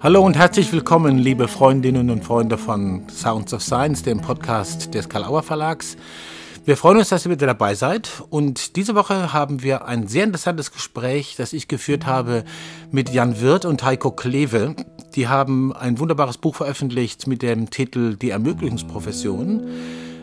[0.00, 5.08] Hallo und herzlich willkommen, liebe Freundinnen und Freunde von Sounds of Science, dem Podcast des
[5.08, 5.96] Karl-Auer Verlags.
[6.64, 8.22] Wir freuen uns, dass ihr wieder dabei seid.
[8.30, 12.44] Und diese Woche haben wir ein sehr interessantes Gespräch, das ich geführt habe
[12.92, 14.76] mit Jan Wirth und Heiko Kleve.
[15.16, 19.68] Die haben ein wunderbares Buch veröffentlicht mit dem Titel Die Ermöglichungsprofession.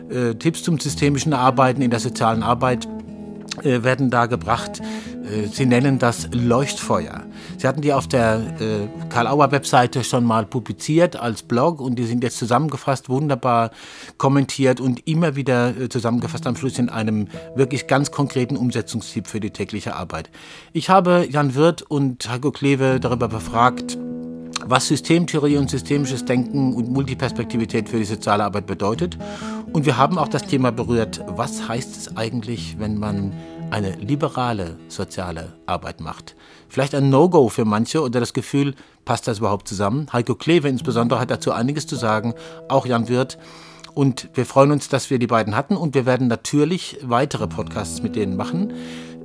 [0.08, 2.88] Äh, Tipps zum systemischen Arbeiten in der sozialen Arbeit
[3.62, 4.80] äh, werden da gebracht.
[4.80, 7.24] Äh, sie nennen das Leuchtfeuer.
[7.66, 12.22] Sie hatten die auf der äh, Karl-Auer-Webseite schon mal publiziert als Blog und die sind
[12.22, 13.72] jetzt zusammengefasst, wunderbar
[14.18, 17.26] kommentiert und immer wieder äh, zusammengefasst am Schluss in einem
[17.56, 20.30] wirklich ganz konkreten Umsetzungstipp für die tägliche Arbeit.
[20.74, 23.98] Ich habe Jan Wirth und Heiko Kleve darüber befragt,
[24.64, 29.18] was Systemtheorie und systemisches Denken und Multiperspektivität für die soziale Arbeit bedeutet.
[29.72, 33.32] Und wir haben auch das Thema berührt, was heißt es eigentlich, wenn man
[33.70, 36.36] eine liberale soziale Arbeit macht.
[36.68, 40.08] Vielleicht ein No-Go für manche oder das Gefühl, passt das überhaupt zusammen?
[40.12, 42.34] Heiko Kleve insbesondere hat dazu einiges zu sagen,
[42.68, 43.38] auch Jan Wirth.
[43.94, 48.02] Und wir freuen uns, dass wir die beiden hatten und wir werden natürlich weitere Podcasts
[48.02, 48.74] mit denen machen,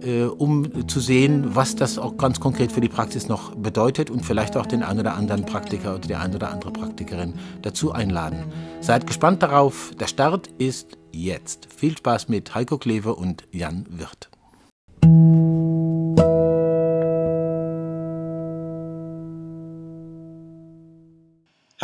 [0.01, 4.25] äh, um zu sehen, was das auch ganz konkret für die Praxis noch bedeutet und
[4.25, 8.45] vielleicht auch den einen oder anderen Praktiker oder die eine oder andere Praktikerin dazu einladen.
[8.79, 9.91] Seid gespannt darauf.
[9.99, 11.67] Der Start ist jetzt.
[11.75, 14.29] Viel Spaß mit Heiko Kleve und Jan Wirth.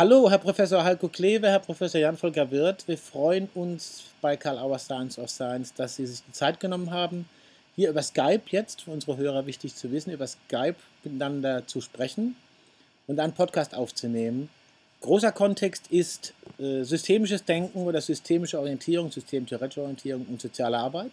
[0.00, 2.86] Hallo, Herr Professor Heiko Kleve, Herr Professor Jan-Volker Wirth.
[2.86, 6.92] Wir freuen uns bei Karl Auer Science of Science, dass Sie sich die Zeit genommen
[6.92, 7.28] haben,
[7.74, 12.36] hier über Skype jetzt, für unsere Hörer wichtig zu wissen, über Skype miteinander zu sprechen
[13.08, 14.50] und einen Podcast aufzunehmen.
[15.00, 21.10] Großer Kontext ist äh, systemisches Denken oder systemische Orientierung, systemtheoretische Orientierung und soziale Arbeit.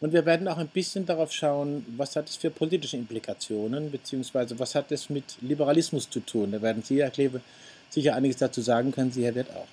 [0.00, 4.58] Und wir werden auch ein bisschen darauf schauen, was hat es für politische Implikationen, beziehungsweise
[4.58, 6.52] was hat es mit Liberalismus zu tun.
[6.52, 7.42] Da werden Sie, Herr Kleve,
[7.90, 9.66] sicher einiges dazu sagen können, Sie, Herr Wirt, auch.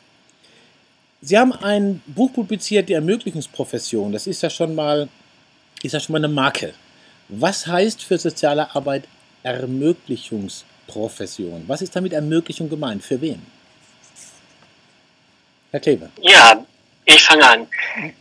[1.22, 4.12] Sie haben ein Buch publiziert, die Ermöglichungsprofession.
[4.12, 5.08] Das ist ja schon mal,
[5.82, 6.74] ist ja schon mal eine Marke.
[7.30, 9.06] Was heißt für soziale Arbeit
[9.44, 11.64] Ermöglichungsprofession?
[11.68, 13.04] Was ist damit Ermöglichung gemeint?
[13.04, 13.44] Für wen?
[15.72, 16.10] Herr Kleve.
[16.22, 16.64] Ja,
[17.06, 17.68] ich fange an.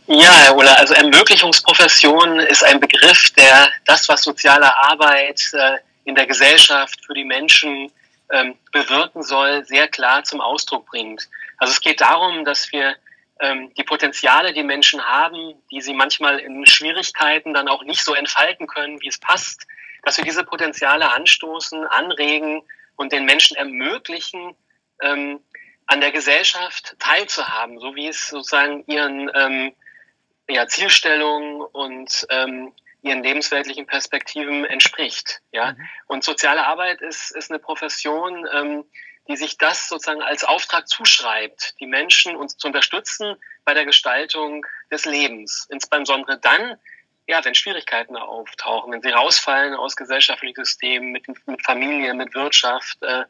[0.07, 6.15] Ja, Herr Ulla, also Ermöglichungsprofession ist ein Begriff, der das, was soziale Arbeit äh, in
[6.15, 7.91] der Gesellschaft für die Menschen
[8.31, 11.29] ähm, bewirken soll, sehr klar zum Ausdruck bringt.
[11.57, 12.95] Also es geht darum, dass wir
[13.39, 18.13] ähm, die Potenziale, die Menschen haben, die sie manchmal in Schwierigkeiten dann auch nicht so
[18.13, 19.67] entfalten können, wie es passt,
[20.03, 22.63] dass wir diese Potenziale anstoßen, anregen
[22.95, 24.55] und den Menschen ermöglichen,
[25.01, 25.39] ähm,
[25.87, 29.73] an der Gesellschaft teilzuhaben, so wie es sozusagen ihren ähm,
[30.47, 32.71] ja, Zielstellungen und ähm,
[33.05, 35.41] ihren lebensweltlichen Perspektiven entspricht.
[35.51, 35.73] Ja?
[35.73, 35.89] Mhm.
[36.07, 38.85] Und soziale Arbeit ist, ist eine Profession, ähm,
[39.27, 44.65] die sich das sozusagen als Auftrag zuschreibt, die Menschen uns zu unterstützen bei der Gestaltung
[44.91, 45.67] des Lebens.
[45.69, 46.77] Insbesondere dann,
[47.27, 53.01] ja, wenn Schwierigkeiten auftauchen, wenn sie rausfallen aus gesellschaftlichen Systemen, mit, mit Familie, mit Wirtschaft,
[53.03, 53.23] äh,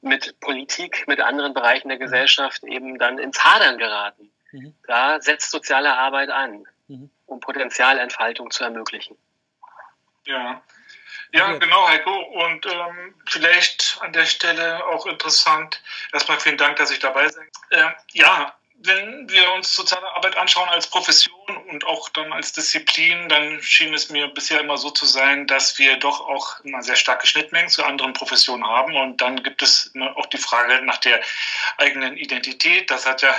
[0.00, 2.02] mit Politik, mit anderen Bereichen der mhm.
[2.02, 4.32] Gesellschaft eben dann ins Hadern geraten.
[4.50, 4.74] Mhm.
[4.86, 7.10] Da setzt soziale Arbeit an, mhm.
[7.26, 9.16] um Potenzialentfaltung zu ermöglichen.
[10.24, 10.62] Ja.
[11.34, 12.14] Ja, genau, Heiko.
[12.14, 15.82] Und ähm, vielleicht an der Stelle auch interessant.
[16.12, 17.48] Erstmal vielen Dank, dass ich dabei bin.
[17.70, 18.54] Äh, ja,
[18.84, 23.94] wenn wir uns soziale Arbeit anschauen als Profession und auch dann als Disziplin, dann schien
[23.94, 27.70] es mir bisher immer so zu sein, dass wir doch auch immer sehr starke Schnittmengen
[27.70, 28.96] zu anderen Professionen haben.
[28.96, 31.20] Und dann gibt es auch die Frage nach der
[31.78, 32.90] eigenen Identität.
[32.90, 33.34] Das hat ja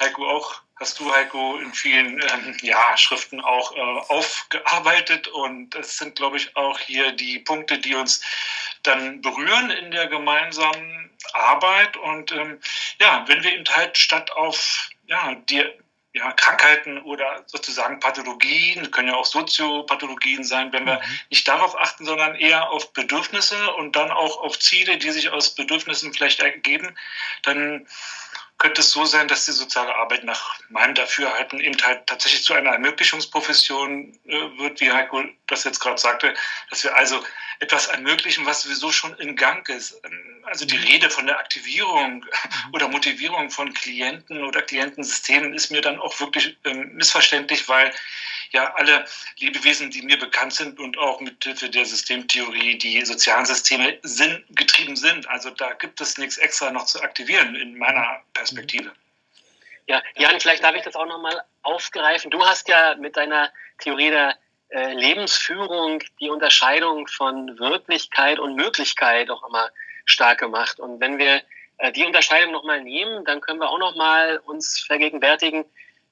[0.00, 5.28] Heiko auch, hast du Heiko in vielen ähm, ja, Schriften auch äh, aufgearbeitet.
[5.28, 8.22] Und es sind, glaube ich, auch hier die Punkte, die uns
[8.82, 11.96] dann berühren in der gemeinsamen Arbeit.
[11.96, 12.60] Und ähm,
[13.00, 15.64] ja, wenn wir eben halt statt auf ja, die
[16.14, 21.20] ja, Krankheiten oder sozusagen Pathologien, können ja auch Soziopathologien sein, wenn wir mhm.
[21.30, 25.54] nicht darauf achten, sondern eher auf Bedürfnisse und dann auch auf Ziele, die sich aus
[25.54, 26.96] Bedürfnissen vielleicht ergeben,
[27.42, 27.86] dann
[28.58, 32.54] könnte es so sein, dass die soziale Arbeit nach meinem Dafürhalten eben halt tatsächlich zu
[32.54, 36.34] einer Ermöglichungsprofession äh, wird, wie Heiko das jetzt gerade sagte,
[36.68, 37.24] dass wir also
[37.60, 40.00] etwas ermöglichen, was sowieso schon in Gang ist.
[40.44, 40.84] Also die mhm.
[40.84, 42.24] Rede von der Aktivierung
[42.72, 47.92] oder Motivierung von Klienten oder Klientensystemen ist mir dann auch wirklich ähm, missverständlich, weil
[48.52, 49.04] ja alle
[49.38, 54.44] Lebewesen, die mir bekannt sind und auch mit Hilfe der Systemtheorie die sozialen Systeme sinn
[54.50, 55.28] getrieben sind.
[55.28, 58.92] Also da gibt es nichts extra noch zu aktivieren in meiner Perspektive.
[59.86, 62.30] Ja, Jan, vielleicht darf ich das auch nochmal aufgreifen.
[62.30, 64.36] Du hast ja mit deiner Theorie der
[64.70, 69.70] äh, Lebensführung die Unterscheidung von Wirklichkeit und Möglichkeit auch immer
[70.04, 70.78] stark gemacht.
[70.78, 71.42] Und wenn wir
[71.78, 75.64] äh, die Unterscheidung nochmal nehmen, dann können wir auch nochmal uns vergegenwärtigen,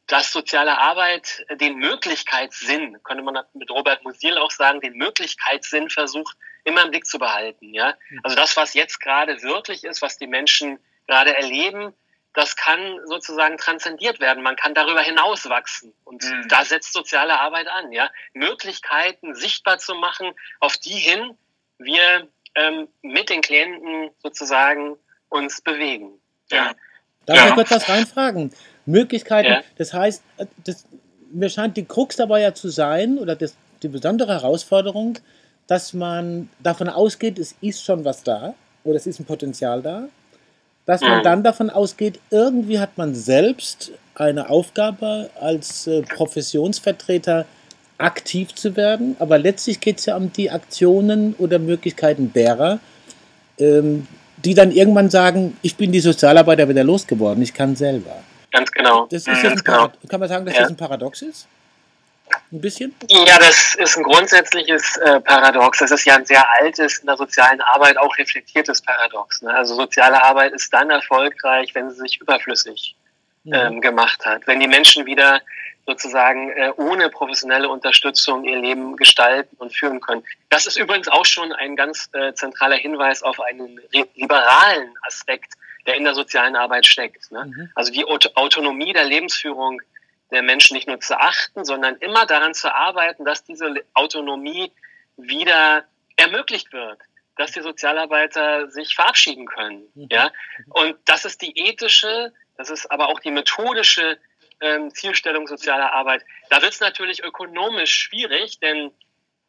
[0.06, 6.36] dass soziale Arbeit den Möglichkeitssinn, könnte man mit Robert Musil auch sagen, den Möglichkeitssinn versucht,
[6.64, 7.74] immer im Blick zu behalten.
[7.74, 7.94] Ja?
[8.22, 11.92] Also das, was jetzt gerade wirklich ist, was die Menschen gerade erleben,
[12.34, 14.42] das kann sozusagen transzendiert werden.
[14.42, 15.94] Man kann darüber hinaus wachsen.
[16.04, 16.48] Und mhm.
[16.48, 18.10] da setzt soziale Arbeit an, ja.
[18.34, 21.36] Möglichkeiten sichtbar zu machen, auf die hin
[21.78, 24.96] wir ähm, mit den Klienten sozusagen
[25.30, 26.20] uns bewegen.
[26.50, 26.74] Ja.
[27.24, 27.48] Darf ja.
[27.48, 28.52] ich kurz was reinfragen?
[28.86, 29.60] Möglichkeiten, ja.
[29.76, 30.22] das heißt,
[30.64, 30.86] das,
[31.32, 35.18] mir scheint die Krux dabei ja zu sein, oder das, die besondere Herausforderung,
[35.66, 38.54] dass man davon ausgeht, es ist schon was da,
[38.84, 40.08] oder es ist ein Potenzial da
[40.86, 41.22] dass man mhm.
[41.24, 47.44] dann davon ausgeht, irgendwie hat man selbst eine Aufgabe als äh, Professionsvertreter
[47.98, 52.78] aktiv zu werden, aber letztlich geht es ja um die Aktionen oder Möglichkeiten derer,
[53.58, 54.06] ähm,
[54.44, 58.16] die dann irgendwann sagen, ich bin die Sozialarbeiter wieder losgeworden, ich kann selber.
[58.56, 59.06] Ganz genau.
[59.10, 59.92] Das ist mhm, ein genau.
[60.08, 60.62] Kann man sagen, dass ja.
[60.62, 61.46] das ein Paradox ist?
[62.50, 62.94] Ein bisschen?
[63.08, 65.78] Ja, das ist ein grundsätzliches äh, Paradox.
[65.78, 69.42] Das ist ja ein sehr altes, in der sozialen Arbeit auch reflektiertes Paradox.
[69.42, 69.54] Ne?
[69.54, 72.96] Also soziale Arbeit ist dann erfolgreich, wenn sie sich überflüssig
[73.52, 74.46] ähm, gemacht hat.
[74.46, 75.40] Wenn die Menschen wieder
[75.86, 80.24] sozusagen äh, ohne professionelle Unterstützung ihr Leben gestalten und führen können.
[80.48, 83.80] Das ist übrigens auch schon ein ganz äh, zentraler Hinweis auf einen
[84.16, 85.54] liberalen Aspekt,
[85.86, 87.30] der in der sozialen Arbeit steckt.
[87.30, 87.46] Ne?
[87.46, 87.70] Mhm.
[87.74, 89.80] Also die Autonomie der Lebensführung
[90.30, 94.72] der Menschen nicht nur zu achten, sondern immer daran zu arbeiten, dass diese Autonomie
[95.16, 95.84] wieder
[96.16, 96.98] ermöglicht wird,
[97.36, 99.86] dass die Sozialarbeiter sich verabschieden können.
[99.94, 100.08] Mhm.
[100.10, 100.32] Ja,
[100.70, 104.18] und das ist die ethische, das ist aber auch die methodische
[104.60, 106.24] ähm, Zielstellung sozialer Arbeit.
[106.50, 108.90] Da wird es natürlich ökonomisch schwierig, denn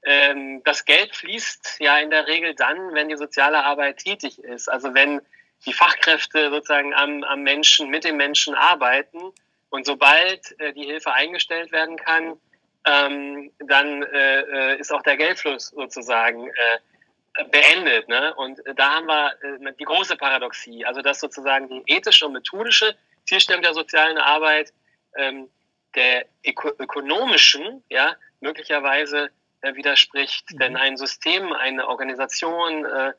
[0.04, 4.68] ähm, das Geld fließt ja in der Regel dann, wenn die soziale Arbeit tätig ist.
[4.68, 5.22] Also wenn
[5.66, 9.34] die Fachkräfte sozusagen am, am Menschen, mit den Menschen arbeiten
[9.70, 12.40] und sobald äh, die Hilfe eingestellt werden kann,
[12.86, 18.08] ähm, dann äh, äh, ist auch der Geldfluss sozusagen äh, beendet.
[18.08, 18.34] Ne?
[18.36, 22.96] Und da haben wir äh, die große Paradoxie, also dass sozusagen die ethische und methodische
[23.26, 24.72] Zielstellung der sozialen Arbeit
[25.16, 25.50] ähm,
[25.96, 29.32] der öko ökonomischen, ja, möglicherweise
[29.62, 30.52] äh, widerspricht.
[30.54, 30.60] Mhm.
[30.60, 33.14] Denn ein System, eine Organisation äh,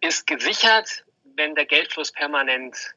[0.00, 2.94] ist gesichert, wenn der Geldfluss permanent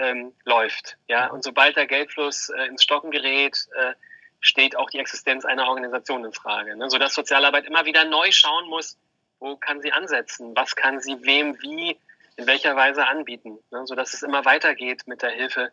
[0.00, 0.98] ähm, läuft.
[1.08, 3.94] Ja, und sobald der Geldfluss äh, ins Stocken gerät, äh,
[4.40, 6.76] steht auch die Existenz einer Organisation in Frage.
[6.76, 6.90] Ne?
[6.90, 8.98] Sodass Sozialarbeit immer wieder neu schauen muss,
[9.38, 11.98] wo kann sie ansetzen, was kann sie wem wie
[12.36, 13.86] in welcher Weise anbieten, ne?
[13.86, 15.72] sodass es immer weitergeht mit der Hilfe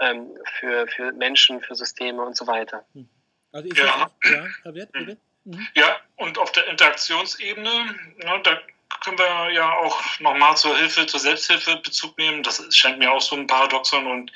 [0.00, 2.84] ähm, für, für Menschen, für Systeme und so weiter.
[2.94, 3.08] Hm.
[3.52, 4.10] Also ich ja.
[4.24, 5.18] ja, Javier, bitte.
[5.44, 5.66] Mhm.
[5.74, 7.70] Ja, und auf der Interaktionsebene,
[8.16, 8.60] ne, da
[9.00, 12.42] können wir ja auch nochmal zur Hilfe, zur Selbsthilfe Bezug nehmen.
[12.42, 14.06] Das scheint mir auch so ein Paradoxon.
[14.06, 14.32] Und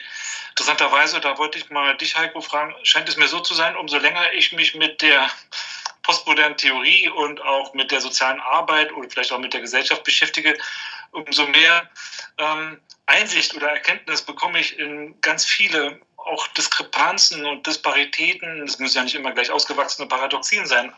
[0.50, 3.99] interessanterweise, da wollte ich mal dich, Heiko, fragen, scheint es mir so zu sein, umso
[3.99, 5.31] länger ich mich mit der
[6.03, 10.59] postmodernen Theorie und auch mit der sozialen Arbeit oder vielleicht auch mit der Gesellschaft beschäftige,
[11.12, 11.88] umso mehr
[12.38, 18.62] ähm, Einsicht oder Erkenntnis bekomme ich in ganz viele auch Diskrepanzen und Disparitäten.
[18.62, 20.93] Es müssen ja nicht immer gleich ausgewachsene Paradoxien sein,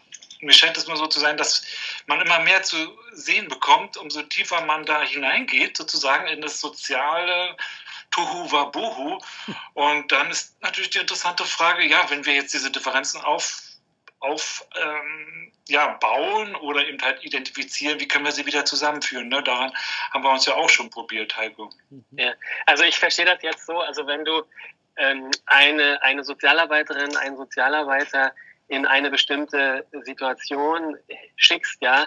[0.45, 1.65] mir scheint es nur so zu sein, dass
[2.07, 2.77] man immer mehr zu
[3.13, 7.57] sehen bekommt, umso tiefer man da hineingeht, sozusagen in das soziale
[8.11, 9.19] Tuhu Wabuhu.
[9.75, 13.61] Und dann ist natürlich die interessante Frage, ja, wenn wir jetzt diese Differenzen auf,
[14.21, 19.29] auf ähm, ja, bauen oder eben halt identifizieren, wie können wir sie wieder zusammenführen?
[19.29, 19.43] Ne?
[19.43, 19.73] Daran
[20.13, 21.71] haben wir uns ja auch schon probiert, Heiko.
[22.13, 22.35] Ja,
[22.67, 24.43] also ich verstehe das jetzt so, also wenn du
[24.97, 28.33] ähm, eine, eine Sozialarbeiterin, einen Sozialarbeiter
[28.75, 30.97] in eine bestimmte Situation
[31.37, 32.07] schickst, ja,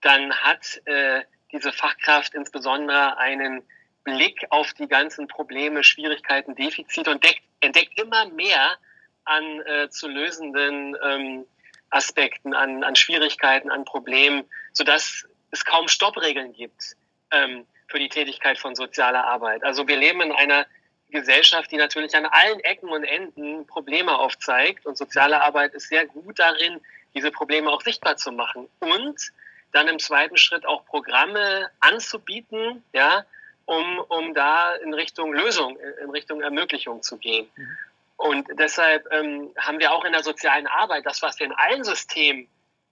[0.00, 3.62] dann hat äh, diese Fachkraft insbesondere einen
[4.04, 8.76] Blick auf die ganzen Probleme, Schwierigkeiten, Defizite und deckt, entdeckt immer mehr
[9.24, 11.46] an äh, zu lösenden ähm,
[11.90, 16.96] Aspekten, an, an Schwierigkeiten, an Problemen, sodass es kaum Stoppregeln gibt
[17.32, 19.64] ähm, für die Tätigkeit von sozialer Arbeit.
[19.64, 20.66] Also wir leben in einer
[21.10, 24.86] Gesellschaft, die natürlich an allen Ecken und Enden Probleme aufzeigt.
[24.86, 26.80] Und soziale Arbeit ist sehr gut darin,
[27.14, 28.68] diese Probleme auch sichtbar zu machen.
[28.80, 29.32] Und
[29.72, 33.24] dann im zweiten Schritt auch Programme anzubieten, ja,
[33.66, 37.48] um, um da in Richtung Lösung, in Richtung Ermöglichung zu gehen.
[37.54, 37.78] Mhm.
[38.16, 41.84] Und deshalb ähm, haben wir auch in der sozialen Arbeit, das, was wir in allen
[41.84, 42.48] Systemen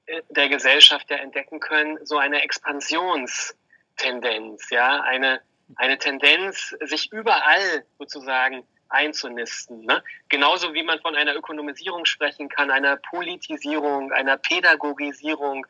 [0.06, 5.42] äh, der Gesellschaft ja entdecken können, so eine Expansionstendenz, ja, eine,
[5.76, 9.84] eine Tendenz, sich überall sozusagen einzunisten.
[9.84, 10.02] Ne?
[10.28, 15.66] Genauso wie man von einer Ökonomisierung sprechen kann, einer Politisierung, einer Pädagogisierung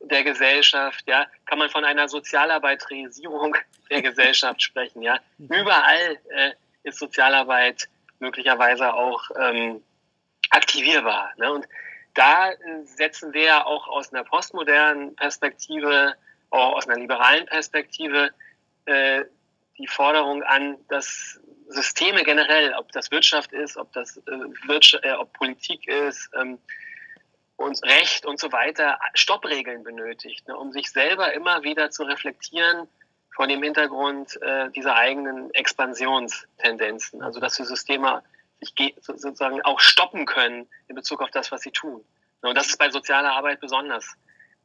[0.00, 3.56] der Gesellschaft, ja, kann man von einer Sozialarbeiterisierung
[3.90, 5.18] der Gesellschaft sprechen, ja.
[5.38, 5.52] Mhm.
[5.52, 6.52] Überall äh,
[6.84, 7.88] ist Sozialarbeit
[8.20, 9.82] möglicherweise auch ähm,
[10.50, 11.32] aktivierbar.
[11.36, 11.52] Ne?
[11.52, 11.68] Und
[12.14, 12.50] da
[12.84, 16.14] setzen wir ja auch aus einer postmodernen Perspektive,
[16.50, 18.30] auch aus einer liberalen Perspektive,
[18.86, 19.24] äh,
[19.78, 24.22] die Forderung an, dass Systeme generell, ob das Wirtschaft ist, ob das äh,
[24.66, 26.58] Wirtschaft, äh, ob Politik ist, ähm,
[27.58, 32.86] und Recht und so weiter Stoppregeln benötigt, ne, um sich selber immer wieder zu reflektieren
[33.34, 37.20] von dem Hintergrund äh, dieser eigenen Expansionstendenzen.
[37.20, 38.22] Also dass die Systeme
[38.60, 42.04] sich sozusagen auch stoppen können in Bezug auf das, was sie tun.
[42.42, 44.06] Und das ist bei sozialer Arbeit besonders,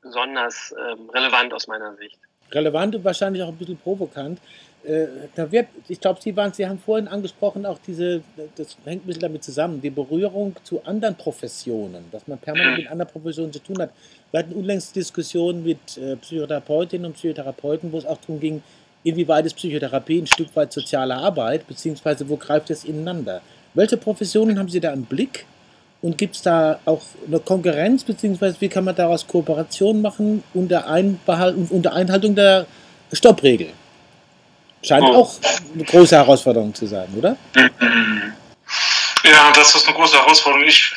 [0.02, 2.20] besonders ähm, relevant aus meiner Sicht.
[2.52, 4.40] Relevant und wahrscheinlich auch ein bisschen provokant.
[4.84, 8.22] Äh, da wird, ich glaube, Sie waren, Sie haben vorhin angesprochen, auch diese,
[8.56, 12.92] das hängt ein bisschen damit zusammen, die Berührung zu anderen Professionen, dass man permanent mit
[12.92, 13.92] anderen Professionen zu tun hat.
[14.32, 18.62] Wir hatten unlängst Diskussionen mit äh, Psychotherapeutinnen und Psychotherapeuten, wo es auch darum ging,
[19.06, 23.42] inwieweit ist Psychotherapie ein Stück weit soziale Arbeit, beziehungsweise wo greift es ineinander.
[23.74, 25.46] Welche Professionen haben Sie da im Blick?
[26.02, 30.86] Und gibt es da auch eine Konkurrenz, beziehungsweise wie kann man daraus Kooperation machen unter,
[31.70, 32.66] unter Einhaltung der
[33.14, 33.68] Stoppregel?
[34.84, 35.16] Scheint oh.
[35.16, 35.40] auch
[35.74, 37.38] eine große Herausforderung zu sein, oder?
[39.24, 40.68] Ja, das ist eine große Herausforderung.
[40.68, 40.94] Ich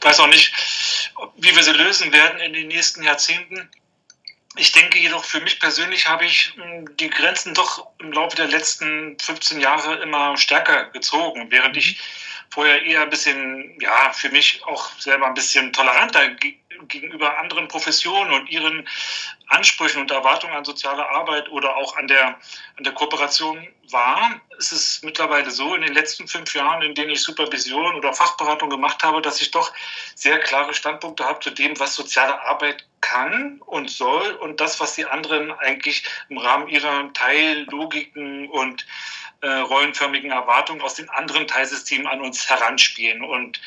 [0.00, 0.52] weiß auch nicht,
[1.36, 3.68] wie wir sie lösen werden in den nächsten Jahrzehnten.
[4.56, 8.48] Ich denke jedoch, für mich persönlich habe ich hm, die Grenzen doch im Laufe der
[8.48, 12.00] letzten 15 Jahre immer stärker gezogen, während ich
[12.50, 16.30] vorher eher ein bisschen, ja, für mich auch selber ein bisschen toleranter
[16.88, 18.88] gegenüber anderen Professionen und ihren
[19.48, 22.38] Ansprüchen und Erwartungen an soziale Arbeit oder auch an der,
[22.76, 24.40] an der Kooperation war.
[24.58, 28.70] Es ist mittlerweile so, in den letzten fünf Jahren, in denen ich Supervision oder Fachberatung
[28.70, 29.72] gemacht habe, dass ich doch
[30.14, 34.94] sehr klare Standpunkte habe zu dem, was soziale Arbeit kann und soll und das, was
[34.94, 38.86] die anderen eigentlich im Rahmen ihrer Teillogiken und
[39.42, 43.22] äh, rollenförmigen Erwartungen aus den anderen Teilsystemen an uns heranspielen.
[43.22, 43.60] Und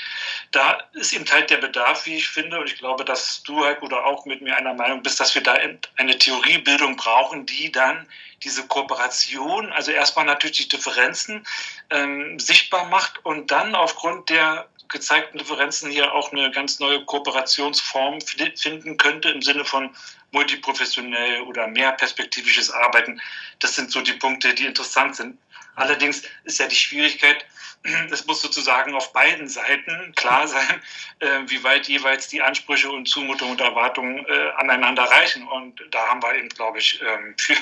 [0.51, 3.85] da ist eben halt der Bedarf, wie ich finde, und ich glaube, dass du, Heiko,
[3.85, 5.57] oder auch mit mir einer Meinung bist, dass wir da
[5.97, 8.07] eine Theoriebildung brauchen, die dann
[8.43, 11.45] diese Kooperation, also erstmal natürlich die Differenzen
[11.89, 18.19] ähm, sichtbar macht und dann aufgrund der gezeigten Differenzen hier auch eine ganz neue Kooperationsform
[18.21, 19.89] finden könnte im Sinne von
[20.31, 23.19] multiprofessionell oder mehr perspektivisches Arbeiten.
[23.59, 25.37] Das sind so die Punkte, die interessant sind.
[25.75, 27.45] Allerdings ist ja die Schwierigkeit,
[28.11, 30.81] es muss sozusagen auf beiden Seiten klar sein,
[31.19, 35.47] äh, wie weit jeweils die Ansprüche und Zumutungen und Erwartungen äh, aneinander reichen.
[35.47, 37.55] Und da haben wir eben, glaube ich, ähm, für,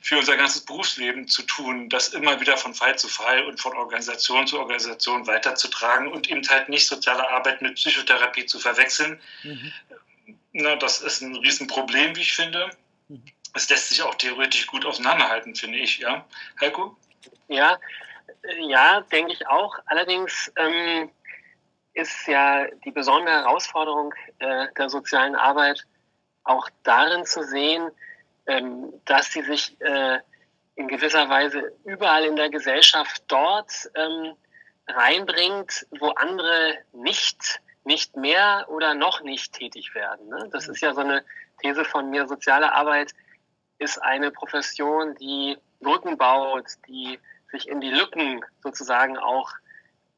[0.00, 3.76] für unser ganzes Berufsleben zu tun, das immer wieder von Fall zu Fall und von
[3.76, 9.20] Organisation zu Organisation weiterzutragen und eben halt nicht soziale Arbeit mit Psychotherapie zu verwechseln.
[9.44, 9.72] Mhm.
[10.52, 12.70] Na, das ist ein Riesenproblem, wie ich finde.
[13.08, 13.22] Mhm
[13.54, 16.24] es lässt sich auch theoretisch gut auseinanderhalten, finde ich, ja.
[16.60, 16.96] Heiko?
[17.48, 17.78] Ja,
[18.58, 19.78] ja, denke ich auch.
[19.86, 21.10] Allerdings ähm,
[21.92, 25.86] ist ja die besondere Herausforderung äh, der sozialen Arbeit
[26.44, 27.90] auch darin zu sehen,
[28.46, 30.18] ähm, dass sie sich äh,
[30.74, 34.34] in gewisser Weise überall in der Gesellschaft dort ähm,
[34.88, 40.28] reinbringt, wo andere nicht, nicht mehr oder noch nicht tätig werden.
[40.28, 40.48] Ne?
[40.50, 41.24] Das ist ja so eine
[41.60, 42.26] These von mir.
[42.26, 43.12] Soziale Arbeit
[43.82, 47.18] ist eine Profession, die Brücken baut, die
[47.50, 49.50] sich in die Lücken sozusagen auch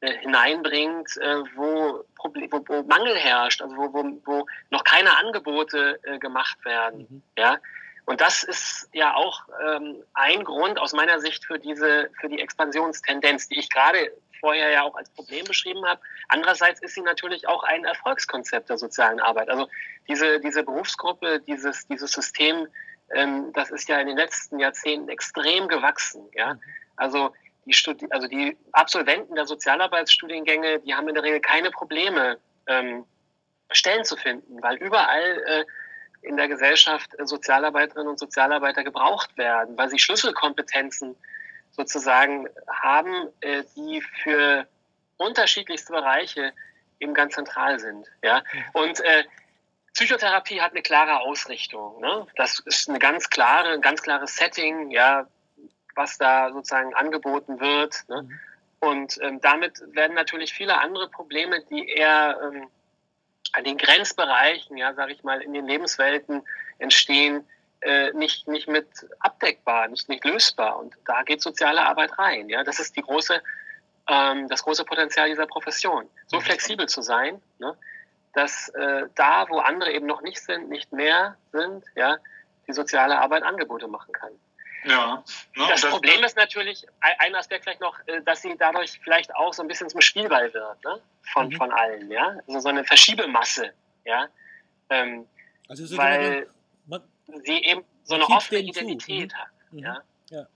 [0.01, 5.17] äh, hineinbringt, äh, wo, Problem, wo, wo, Mangel herrscht, also wo, wo, wo noch keine
[5.17, 7.07] Angebote äh, gemacht werden.
[7.09, 7.21] Mhm.
[7.37, 7.59] Ja?
[8.05, 12.39] Und das ist ja auch ähm, ein Grund aus meiner Sicht für diese, für die
[12.39, 15.99] Expansionstendenz, die ich gerade vorher ja auch als Problem beschrieben habe.
[16.27, 19.49] Andererseits ist sie natürlich auch ein Erfolgskonzept der sozialen Arbeit.
[19.49, 19.67] Also
[20.07, 22.67] diese, diese Berufsgruppe, dieses, dieses System
[23.13, 26.27] ähm, das ist ja in den letzten Jahrzehnten extrem gewachsen.
[26.33, 26.57] Ja?
[26.95, 27.33] Also
[27.65, 33.05] die, Studi also die Absolventen der Sozialarbeitsstudiengänge, die haben in der Regel keine Probleme, ähm,
[33.71, 35.65] Stellen zu finden, weil überall äh,
[36.21, 41.15] in der Gesellschaft äh, Sozialarbeiterinnen und Sozialarbeiter gebraucht werden, weil sie Schlüsselkompetenzen
[41.71, 44.67] sozusagen haben, äh, die für
[45.17, 46.53] unterschiedlichste Bereiche
[46.99, 48.07] eben ganz zentral sind.
[48.23, 48.43] Ja?
[48.73, 49.23] Und äh,
[49.95, 52.01] Psychotherapie hat eine klare Ausrichtung.
[52.01, 52.27] Ne?
[52.35, 55.25] Das ist eine ganz klare, ein ganz klares Setting, ja,
[55.95, 58.03] was da sozusagen angeboten wird.
[58.09, 58.23] Ne?
[58.23, 58.39] Mhm.
[58.79, 62.67] Und ähm, damit werden natürlich viele andere Probleme, die eher ähm,
[63.53, 66.43] an den Grenzbereichen, ja, sage ich mal, in den Lebenswelten
[66.77, 67.47] entstehen,
[67.81, 68.87] äh, nicht nicht mit
[69.19, 70.77] abdeckbar, nicht nicht lösbar.
[70.77, 72.49] Und da geht soziale Arbeit rein.
[72.49, 73.41] Ja, das ist die große,
[74.09, 76.41] ähm, das große Potenzial dieser Profession, so mhm.
[76.41, 77.41] flexibel zu sein.
[77.59, 77.77] Ne?
[78.35, 82.17] Dass äh, da, wo andere eben noch nicht sind, nicht mehr sind, ja,
[82.67, 84.31] die soziale Arbeit Angebote machen kann.
[84.83, 85.23] Ja.
[85.55, 89.33] Ne, das, das Problem ist natürlich, ein Aspekt vielleicht noch, äh, dass sie dadurch vielleicht
[89.35, 91.01] auch so ein bisschen zum Spielball wird, ne?
[91.33, 91.53] von, mhm.
[91.53, 92.37] von allen, ja.
[92.47, 93.73] Also so eine Verschiebemasse,
[94.03, 94.27] ja.
[94.89, 95.25] Ähm,
[95.67, 96.47] also so weil
[96.85, 97.01] man,
[97.45, 99.37] sie eben so eine offene Identität mhm.
[99.37, 99.79] hat, mhm.
[99.79, 99.97] ja.
[100.29, 100.47] ja.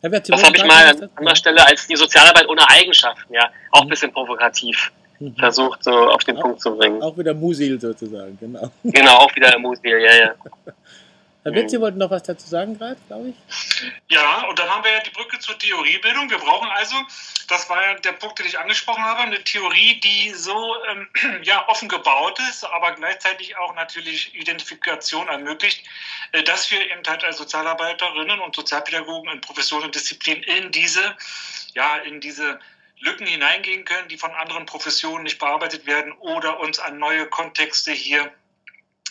[0.00, 0.08] ja.
[0.08, 3.86] das habe ich mal an anderer Stelle als die Sozialarbeit ohne Eigenschaften, ja, auch ein
[3.86, 3.90] mhm.
[3.90, 4.92] bisschen provokativ
[5.30, 5.36] mhm.
[5.36, 7.02] versucht, so auf den auch, Punkt zu bringen.
[7.02, 8.70] Auch wieder Musil sozusagen, genau.
[8.84, 10.34] Genau, auch wieder Musil, ja, ja.
[11.44, 13.34] Herr Witz, Sie wollten noch was dazu sagen gerade, glaube ich?
[14.08, 16.30] Ja, und dann haben wir ja die Brücke zur Theoriebildung.
[16.30, 16.94] Wir brauchen also,
[17.48, 21.08] das war ja der Punkt, den ich angesprochen habe, eine Theorie, die so ähm,
[21.42, 25.84] ja, offen gebaut ist, aber gleichzeitig auch natürlich Identifikation ermöglicht,
[26.30, 31.16] äh, dass wir eben halt als Sozialarbeiterinnen und Sozialpädagogen in Professionen und Disziplinen in diese,
[31.74, 32.60] ja, in diese
[33.02, 37.92] Lücken hineingehen können, die von anderen Professionen nicht bearbeitet werden oder uns an neue Kontexte
[37.92, 38.32] hier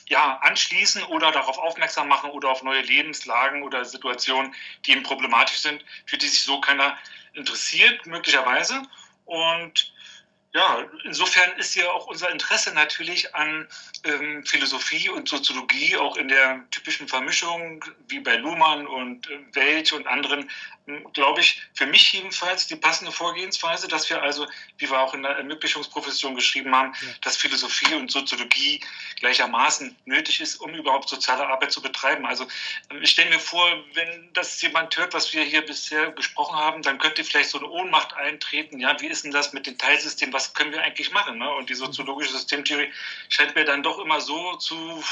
[0.07, 4.53] ja, anschließen oder darauf aufmerksam machen oder auf neue Lebenslagen oder Situationen,
[4.85, 6.97] die eben problematisch sind, für die sich so keiner
[7.33, 8.81] interessiert, möglicherweise.
[9.25, 9.93] Und
[10.53, 13.69] ja, insofern ist ja auch unser Interesse natürlich an
[14.03, 19.93] ähm, Philosophie und Soziologie auch in der typischen Vermischung, wie bei Luhmann und äh, Welch
[19.93, 20.49] und anderen,
[21.13, 24.47] glaube ich, für mich jedenfalls die passende Vorgehensweise, dass wir also,
[24.77, 27.07] wie wir auch in der Ermöglichungsprofession geschrieben haben, ja.
[27.21, 28.81] dass Philosophie und Soziologie
[29.19, 32.25] gleichermaßen nötig ist, um überhaupt soziale Arbeit zu betreiben.
[32.25, 32.45] Also
[32.89, 36.81] ähm, ich stelle mir vor, wenn das jemand hört, was wir hier bisher gesprochen haben,
[36.81, 38.79] dann könnte vielleicht so eine Ohnmacht eintreten.
[38.79, 40.33] Ja, wie ist denn das mit den Teilsystemen?
[40.33, 41.37] Was können wir eigentlich machen?
[41.37, 41.49] Ne?
[41.53, 42.91] Und die soziologische Systemtheorie
[43.29, 45.03] scheint mir dann doch immer so zu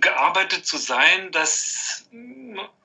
[0.00, 2.06] gearbeitet zu sein, dass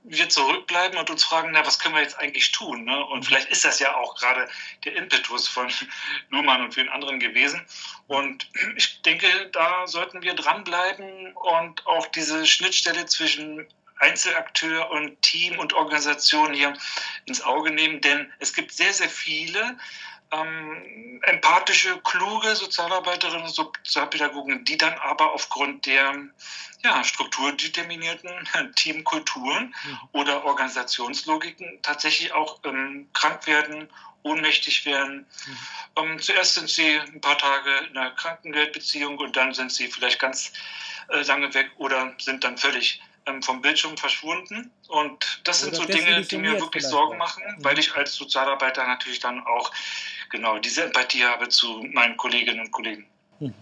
[0.03, 2.85] wir zurückbleiben und uns fragen, na, was können wir jetzt eigentlich tun?
[2.85, 3.05] Ne?
[3.05, 4.47] Und vielleicht ist das ja auch gerade
[4.83, 5.69] der Impetus von
[6.29, 7.65] Luhmann und vielen anderen gewesen.
[8.07, 15.57] Und ich denke, da sollten wir dranbleiben und auch diese Schnittstelle zwischen Einzelakteur und Team
[15.57, 16.73] und Organisation hier
[17.25, 19.77] ins Auge nehmen, denn es gibt sehr, sehr viele
[20.31, 26.15] ähm, empathische, kluge Sozialarbeiterinnen und Sozialpädagogen, die dann aber aufgrund der
[26.83, 28.31] ja, strukturdeterminierten
[28.75, 29.99] Teamkulturen mhm.
[30.11, 33.89] oder Organisationslogiken tatsächlich auch ähm, krank werden,
[34.23, 35.27] ohnmächtig werden.
[35.45, 35.57] Mhm.
[35.97, 40.19] Ähm, zuerst sind sie ein paar Tage in einer Krankengeldbeziehung und dann sind sie vielleicht
[40.19, 40.51] ganz
[41.09, 44.71] äh, lange weg oder sind dann völlig ähm, vom Bildschirm verschwunden.
[44.87, 47.63] Und das sind so Dinge, die mir wirklich Sorgen machen, mhm.
[47.63, 49.71] weil ich als Sozialarbeiter natürlich dann auch
[50.35, 53.05] genau diese Empathie habe zu meinen Kolleginnen und Kollegen.
[53.39, 53.53] Mhm.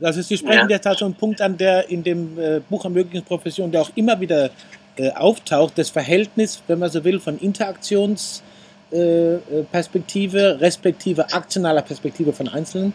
[0.00, 0.76] Also Sie sprechen ja.
[0.76, 4.20] jetzt halt so einen Punkt an, der in dem äh, Buch Ermöglichungsprofession, der auch immer
[4.20, 4.50] wieder
[4.96, 12.48] äh, auftaucht, das Verhältnis, wenn man so will, von Interaktionsperspektive, äh, respektive aktionaler Perspektive von
[12.48, 12.92] Einzelnen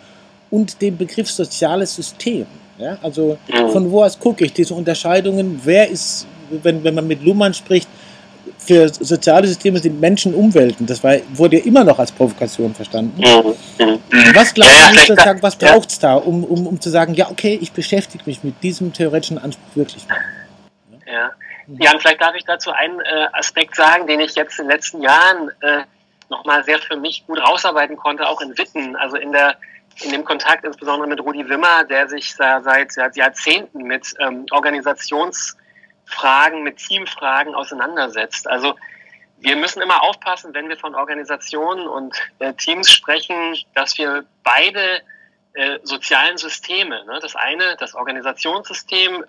[0.52, 2.46] und dem Begriff soziales System.
[2.78, 2.98] Ja?
[3.02, 3.38] Also
[3.72, 7.88] von wo aus gucke ich diese Unterscheidungen, wer ist, wenn, wenn man mit Luhmann spricht,
[8.68, 10.86] für soziale Systeme sind Menschen Umwelten.
[10.86, 13.20] Das war, wurde ja immer noch als Provokation verstanden.
[13.20, 13.86] Mhm.
[13.86, 14.36] Mhm.
[14.36, 17.30] Was glauben ja, Sie sozusagen, was braucht es da, um, um, um zu sagen, ja,
[17.32, 20.18] okay, ich beschäftige mich mit diesem theoretischen Anspruch wirklich mal?
[21.06, 21.32] Ja.
[21.80, 24.72] ja, und vielleicht darf ich dazu einen äh, Aspekt sagen, den ich jetzt in den
[24.72, 25.84] letzten Jahren äh,
[26.30, 29.56] nochmal sehr für mich gut rausarbeiten konnte, auch in Witten, also in der
[30.04, 34.46] in dem Kontakt insbesondere mit Rudi Wimmer, der sich seit, seit Jahrzehnten mit ähm,
[36.08, 38.48] Organisationsfragen, mit Teamfragen auseinandersetzt.
[38.48, 38.76] Also
[39.40, 45.02] wir müssen immer aufpassen, wenn wir von Organisationen und äh, Teams sprechen, dass wir beide
[45.54, 49.24] äh, sozialen Systeme, ne, das eine, das Organisationssystem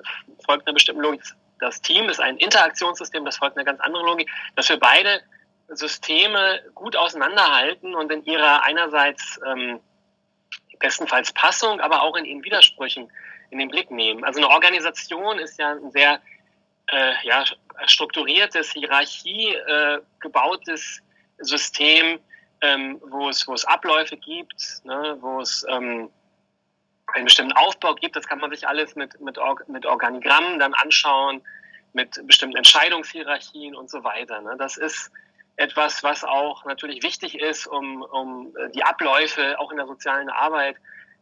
[0.45, 1.23] folgt einer bestimmten Logik,
[1.61, 5.21] das Team ist ein Interaktionssystem, das folgt einer ganz anderen Logik, dass wir beide
[5.69, 9.81] Systeme gut auseinanderhalten und in ihrer einerseits ähm,
[10.79, 13.11] bestenfalls Passung, aber auch in ihren Widersprüchen
[13.51, 14.25] in den Blick nehmen.
[14.25, 16.21] Also eine Organisation ist ja ein sehr
[16.92, 17.44] äh, ja,
[17.87, 21.01] strukturiertes, Hierarchie äh, gebautes
[21.38, 22.18] System,
[22.61, 26.11] ähm, wo, es, wo es Abläufe gibt, ne, wo es ähm,
[27.14, 28.16] einen bestimmten Aufbau gibt.
[28.16, 31.42] Das kann man sich alles mit, mit, mit Organigrammen dann anschauen,
[31.92, 34.40] mit bestimmten Entscheidungshierarchien und so weiter.
[34.40, 34.57] Ne.
[34.59, 35.11] Das ist
[35.57, 40.77] etwas, was auch natürlich wichtig ist, um, um die Abläufe auch in der sozialen Arbeit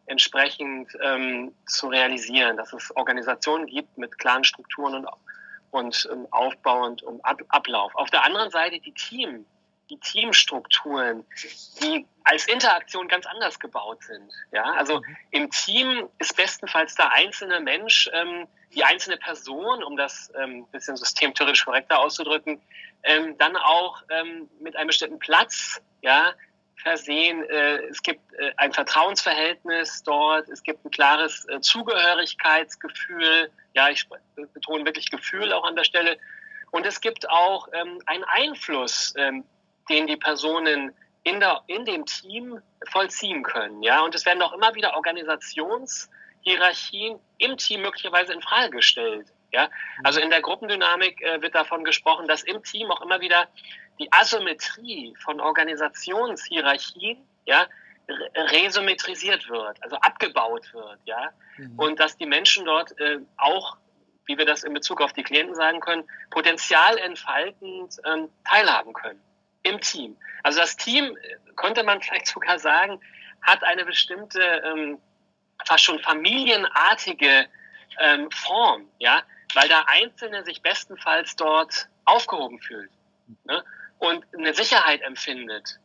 [0.07, 5.09] entsprechend ähm, zu realisieren, dass es Organisationen gibt mit klaren Strukturen und,
[5.71, 7.95] und ähm, Aufbau und um Ab Ablauf.
[7.95, 9.47] Auf der anderen Seite die Team,
[9.91, 11.25] die Teamstrukturen,
[11.81, 14.33] die als Interaktion ganz anders gebaut sind.
[14.53, 15.01] Ja, also
[15.31, 20.97] im Team ist bestenfalls der einzelne Mensch, ähm, die einzelne Person, um das ähm, bisschen
[20.97, 22.61] systemtheoretisch korrekter auszudrücken,
[23.05, 26.33] ähm, dann auch ähm, mit einem bestimmten Platz, ja,
[26.77, 27.43] versehen.
[27.45, 30.49] Äh, es gibt äh, ein Vertrauensverhältnis dort.
[30.49, 33.51] Es gibt ein klares äh, Zugehörigkeitsgefühl.
[33.75, 34.09] Ja, ich
[34.53, 36.19] betone wirklich Gefühl auch an der Stelle.
[36.71, 39.45] Und es gibt auch ähm, einen Einfluss, ähm,
[39.89, 40.93] den die Personen
[41.25, 43.83] in, der, in dem Team vollziehen können.
[43.83, 49.27] Ja, und es werden auch immer wieder Organisationshierarchien im Team möglicherweise in Frage gestellt.
[49.53, 49.71] Ja,
[50.03, 53.49] also in der Gruppendynamik äh, wird davon gesprochen, dass im Team auch immer wieder
[53.99, 57.67] die Asymmetrie von Organisationshierarchien, ja,
[58.35, 61.79] resymmetrisiert wird, also abgebaut wird, ja, mhm.
[61.79, 63.77] und dass die Menschen dort äh, auch,
[64.27, 69.21] wie wir das in Bezug auf die Klienten sagen können, potenzialentfaltend ähm, teilhaben können
[69.63, 70.17] im Team.
[70.43, 73.01] Also das Team, äh, könnte man vielleicht sogar sagen,
[73.43, 74.99] hat eine bestimmte, ähm,
[75.65, 77.47] fast schon familienartige
[77.99, 79.23] ähm, Form, ja,
[79.57, 82.91] weil der Einzelne sich bestenfalls dort aufgehoben fühlt.
[83.45, 83.65] Ne?
[83.99, 85.79] und eine Sicherheit empfindet,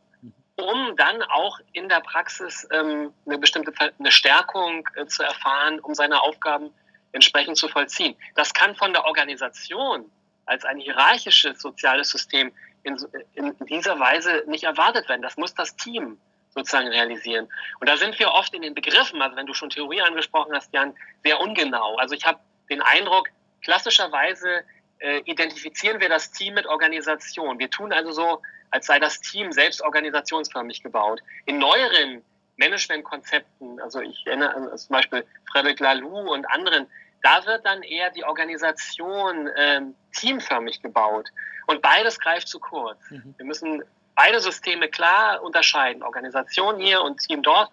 [0.56, 5.94] um dann auch in der Praxis ähm, eine bestimmte eine Stärkung äh, zu erfahren, um
[5.94, 6.70] seine Aufgaben
[7.12, 8.14] entsprechend zu vollziehen.
[8.34, 10.10] Das kann von der Organisation
[10.46, 12.98] als ein hierarchisches soziales System in,
[13.34, 15.22] in dieser Weise nicht erwartet werden.
[15.22, 16.18] Das muss das Team
[16.50, 17.48] sozusagen realisieren.
[17.80, 20.72] Und da sind wir oft in den Begriffen, also wenn du schon Theorie angesprochen hast,
[20.74, 21.96] Jan, sehr ungenau.
[21.96, 23.28] Also ich habe den Eindruck,
[23.62, 24.64] klassischerweise
[24.98, 27.58] äh, identifizieren wir das Team mit Organisation.
[27.58, 31.22] Wir tun also so, als sei das Team selbst organisationsförmig gebaut.
[31.46, 32.22] In neueren
[32.56, 36.86] Managementkonzepten, also ich erinnere an zum Beispiel Frederic Laloux und anderen,
[37.22, 41.30] da wird dann eher die Organisation ähm, teamförmig gebaut.
[41.66, 42.98] Und beides greift zu kurz.
[43.10, 43.34] Mhm.
[43.36, 43.82] Wir müssen
[44.14, 46.02] beide Systeme klar unterscheiden.
[46.02, 47.70] Organisation hier und Team dort.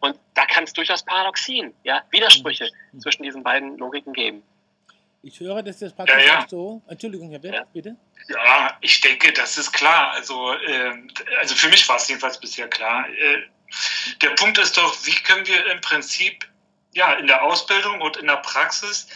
[0.00, 3.00] Und da kann es durchaus Paradoxien, ja, Widersprüche mhm.
[3.00, 4.42] zwischen diesen beiden Logiken geben.
[5.22, 6.46] Ich höre, dass das praktisch ja, ja.
[6.48, 6.82] so.
[6.88, 7.64] Entschuldigung, Herr Wirt, ja.
[7.72, 7.96] bitte.
[8.28, 10.12] Ja, ich denke, das ist klar.
[10.12, 10.92] Also, äh,
[11.38, 13.08] also für mich war es jedenfalls bisher klar.
[13.08, 13.42] Äh,
[14.20, 16.46] der Punkt ist doch, wie können wir im Prinzip
[16.92, 19.08] ja in der Ausbildung und in der Praxis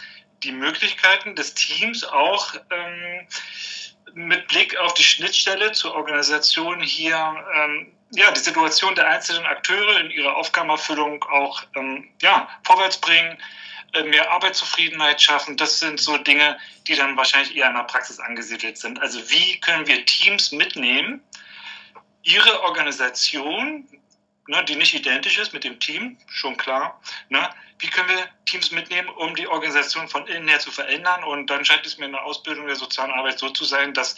[0.43, 3.27] die Möglichkeiten des Teams auch ähm,
[4.13, 9.99] mit Blick auf die Schnittstelle zur Organisation hier ähm, ja, die Situation der einzelnen Akteure
[9.99, 13.37] in ihrer Aufgabenerfüllung auch ähm, ja, vorwärts bringen,
[14.03, 15.57] mehr Arbeitszufriedenheit schaffen.
[15.57, 16.57] Das sind so Dinge,
[16.87, 19.01] die dann wahrscheinlich eher in der Praxis angesiedelt sind.
[19.01, 21.21] Also wie können wir Teams mitnehmen,
[22.23, 23.87] ihre Organisation,
[24.47, 28.71] ne, die nicht identisch ist mit dem Team, schon klar, ne, wie können wir Teams
[28.71, 31.23] mitnehmen, um die Organisation von innen her zu verändern?
[31.23, 34.17] Und dann scheint es mir in der Ausbildung der sozialen Arbeit so zu sein, dass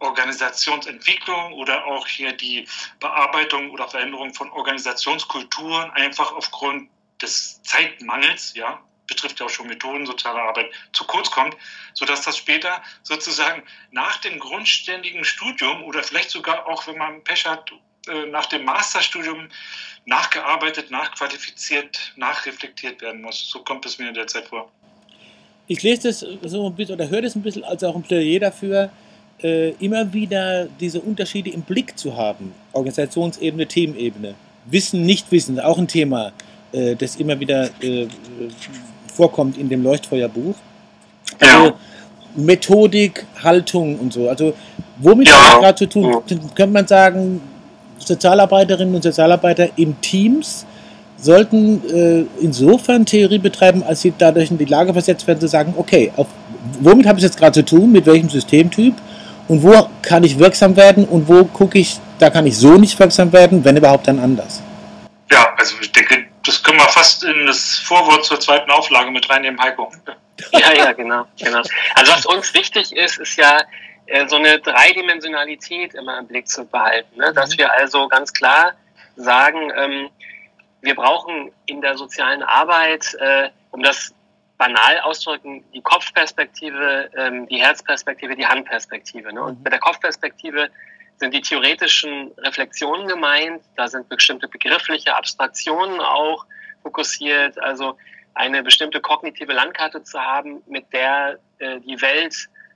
[0.00, 2.66] Organisationsentwicklung oder auch hier die
[3.00, 6.90] Bearbeitung oder Veränderung von Organisationskulturen einfach aufgrund
[7.22, 11.56] des Zeitmangels, ja, betrifft ja auch schon Methoden sozialer Arbeit, zu kurz kommt,
[11.94, 17.46] sodass das später sozusagen nach dem grundständigen Studium oder vielleicht sogar auch, wenn man Pech
[17.46, 17.70] hat,
[18.08, 19.48] äh, nach dem Masterstudium
[20.04, 23.48] nachgearbeitet, nachqualifiziert, nachreflektiert werden muss.
[23.50, 24.70] So kommt es mir in der Zeit vor.
[25.66, 28.38] Ich lese das so ein bisschen oder höre das ein bisschen als auch ein Plädoyer
[28.38, 28.90] dafür,
[29.42, 32.54] äh, immer wieder diese Unterschiede im Blick zu haben.
[32.72, 34.34] Organisationsebene, Themenebene.
[34.66, 36.32] Wissen, Nichtwissen, auch ein Thema,
[36.72, 37.70] äh, das immer wieder
[39.16, 40.54] vorkommt in dem Leuchtfeuerbuch.
[41.40, 41.74] Also ja.
[42.36, 44.28] Methodik, Haltung und so.
[44.28, 44.54] Also
[44.98, 45.34] womit ja.
[45.34, 46.10] hat gerade zu tun?
[46.10, 46.38] Ja.
[46.54, 47.40] Könnte man sagen,
[47.98, 50.66] Sozialarbeiterinnen und Sozialarbeiter in Teams
[51.18, 55.74] sollten äh, insofern Theorie betreiben, als sie dadurch in die Lage versetzt werden zu sagen,
[55.76, 56.26] okay, auf,
[56.80, 58.94] womit habe ich jetzt gerade zu tun, mit welchem Systemtyp
[59.48, 62.98] und wo kann ich wirksam werden und wo gucke ich, da kann ich so nicht
[62.98, 64.62] wirksam werden, wenn überhaupt dann anders.
[65.32, 69.28] Ja, also ich denke, das können wir fast in das Vorwort zur zweiten Auflage mit
[69.28, 69.92] reinnehmen, Heiko.
[70.52, 71.62] Ja, ja, genau, genau.
[71.94, 73.62] Also was uns wichtig ist, ist ja
[74.06, 77.18] äh, so eine Dreidimensionalität immer im Blick zu behalten.
[77.18, 77.32] Ne?
[77.32, 77.58] Dass mhm.
[77.58, 78.72] wir also ganz klar
[79.16, 80.10] sagen, ähm,
[80.82, 84.14] wir brauchen in der sozialen Arbeit, äh, um das
[84.58, 89.32] banal auszudrücken, die Kopfperspektive, ähm, die Herzperspektive, die Handperspektive.
[89.32, 89.42] Ne?
[89.42, 89.64] Und mhm.
[89.64, 90.70] mit der Kopfperspektive
[91.18, 93.62] sind die theoretischen Reflexionen gemeint.
[93.76, 96.44] Da sind bestimmte begriffliche Abstraktionen auch
[96.82, 97.58] fokussiert.
[97.62, 97.96] Also
[98.34, 102.34] eine bestimmte kognitive Landkarte zu haben, mit der äh, die Welt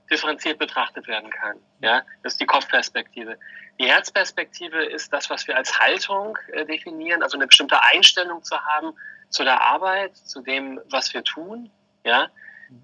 [0.09, 1.57] differenziert betrachtet werden kann.
[1.81, 3.37] Ja, das ist die Kopfperspektive.
[3.79, 8.59] Die Herzperspektive ist das, was wir als Haltung äh, definieren, also eine bestimmte Einstellung zu
[8.59, 8.93] haben
[9.29, 11.71] zu der Arbeit, zu dem, was wir tun.
[12.03, 12.29] Ja,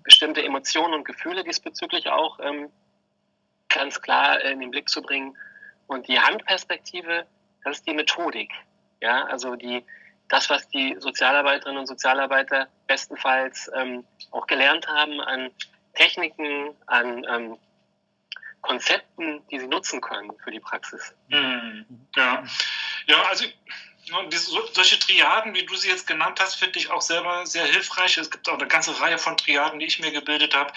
[0.04, 2.70] bestimmte Emotionen und Gefühle diesbezüglich auch ähm,
[3.70, 5.38] ganz klar in den Blick zu bringen.
[5.88, 7.26] Und die Handperspektive,
[7.64, 8.52] das ist die Methodik.
[9.02, 9.86] Ja, also die,
[10.28, 15.52] das, was die Sozialarbeiterinnen und Sozialarbeiter bestenfalls ähm, auch gelernt haben an
[15.94, 17.58] Techniken, an ähm,
[18.62, 21.16] Konzepten, die sie nutzen können für die Praxis.
[21.30, 21.86] Mhm.
[22.16, 22.44] Ja.
[23.06, 23.46] Ja, also
[24.74, 28.18] solche Triaden, wie du sie jetzt genannt hast, finde ich auch selber sehr hilfreich.
[28.18, 30.72] Es gibt auch eine ganze Reihe von Triaden, die ich mir gebildet habe.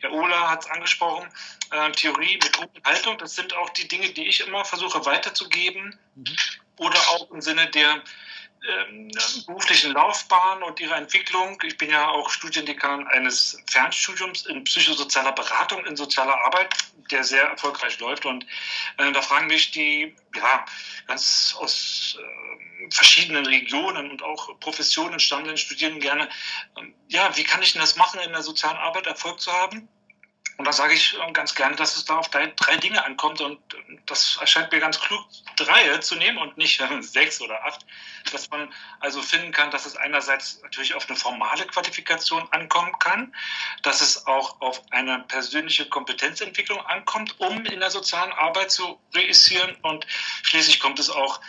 [0.00, 1.28] Herr Ola hat es angesprochen.
[1.70, 5.98] Äh, Theorie, Methoden, Haltung, das sind auch die Dinge, die ich immer versuche weiterzugeben.
[6.14, 6.36] Mhm.
[6.78, 8.02] Oder auch im Sinne der
[8.68, 9.10] ähm,
[9.46, 11.60] beruflichen Laufbahn und ihrer Entwicklung.
[11.64, 16.74] Ich bin ja auch Studiendekan eines Fernstudiums in psychosozialer Beratung, in sozialer Arbeit,
[17.10, 18.26] der sehr erfolgreich läuft.
[18.26, 18.44] Und
[18.98, 20.64] äh, da fragen mich die, ja,
[21.06, 26.28] ganz aus äh, verschiedenen Regionen und auch Professionen stammenden Studierenden gerne,
[26.76, 29.88] äh, ja, wie kann ich denn das machen, in der sozialen Arbeit Erfolg zu haben?
[30.58, 32.46] Und da sage ich ähm, ganz gerne, dass es da auf drei,
[32.78, 33.40] Dinge ankommt.
[33.40, 35.22] Und ähm, das erscheint mir ganz klug,
[35.56, 37.84] drei zu nehmen und nicht äh, sechs oder acht.
[38.32, 43.34] Dass man also finden kann, dass es einerseits natürlich auf eine formale Qualifikation ankommen kann,
[43.82, 49.76] dass es auch auf eine persönliche Kompetenzentwicklung ankommt, um in der sozialen Arbeit zu reüssieren.
[49.82, 50.06] Und
[50.42, 51.40] schließlich kommt es auch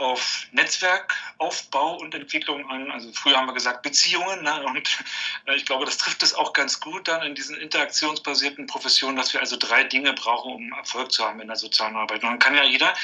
[0.00, 2.90] auf Netzwerkaufbau und Entwicklung an.
[2.90, 4.42] Also früher haben wir gesagt Beziehungen.
[4.42, 4.62] Ne?
[4.64, 4.98] Und
[5.46, 9.32] äh, ich glaube, das trifft es auch ganz gut dann in diesen interaktionsbasierten Professionen, dass
[9.32, 12.22] wir also drei Dinge brauchen, um Erfolg zu haben in der sozialen Arbeit.
[12.22, 12.94] Und dann kann ja jeder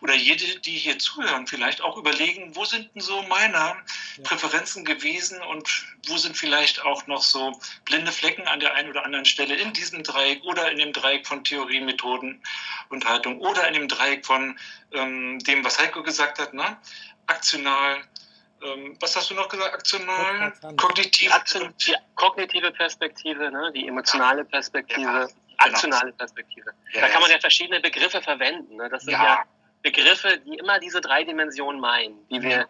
[0.00, 3.74] oder jede, die hier zuhören, vielleicht auch überlegen, wo sind denn so meine ja.
[4.22, 9.04] Präferenzen gewesen und wo sind vielleicht auch noch so blinde Flecken an der einen oder
[9.04, 12.42] anderen Stelle in diesem Dreieck oder in dem Dreieck von Theorie, Methoden
[12.90, 14.58] und Haltung oder in dem Dreieck von
[14.92, 16.76] ähm, dem, was Heiko gesagt hat, ne?
[17.26, 17.96] aktional,
[18.62, 19.74] ähm, was hast du noch gesagt?
[19.74, 21.32] Aktional, kognitiv.
[21.86, 23.72] Die kognitive Perspektive, ne?
[23.74, 25.32] die emotionale Perspektive, ja, genau.
[25.58, 26.72] aktionale Perspektive.
[26.92, 28.76] Ja, da kann man ja verschiedene Begriffe verwenden.
[28.76, 28.88] Ne?
[28.88, 29.24] Das sind ja.
[29.24, 29.42] ja.
[29.82, 32.68] Begriffe, die immer diese drei Dimensionen meinen, die wir,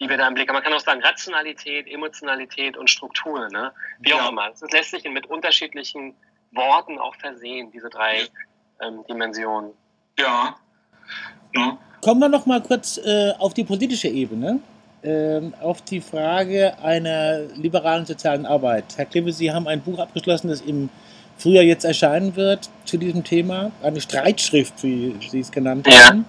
[0.00, 0.54] die wir da im Blick haben.
[0.54, 3.72] Man kann auch sagen Rationalität, Emotionalität und Struktur, ne?
[4.00, 4.50] wie auch immer.
[4.50, 6.16] Das lässt sich mit unterschiedlichen
[6.52, 8.28] Worten auch versehen, diese drei
[8.80, 9.74] ähm, Dimensionen.
[10.18, 10.56] Ja,
[11.54, 11.78] ja.
[12.00, 14.60] Kommen wir noch mal kurz äh, auf die politische Ebene,
[15.02, 18.84] äh, auf die Frage einer liberalen sozialen Arbeit.
[18.96, 20.90] Herr Kleve, Sie haben ein Buch abgeschlossen, das im
[21.38, 26.26] Frühjahr jetzt erscheinen wird zu diesem Thema, eine Streitschrift, wie Sie es genannt haben.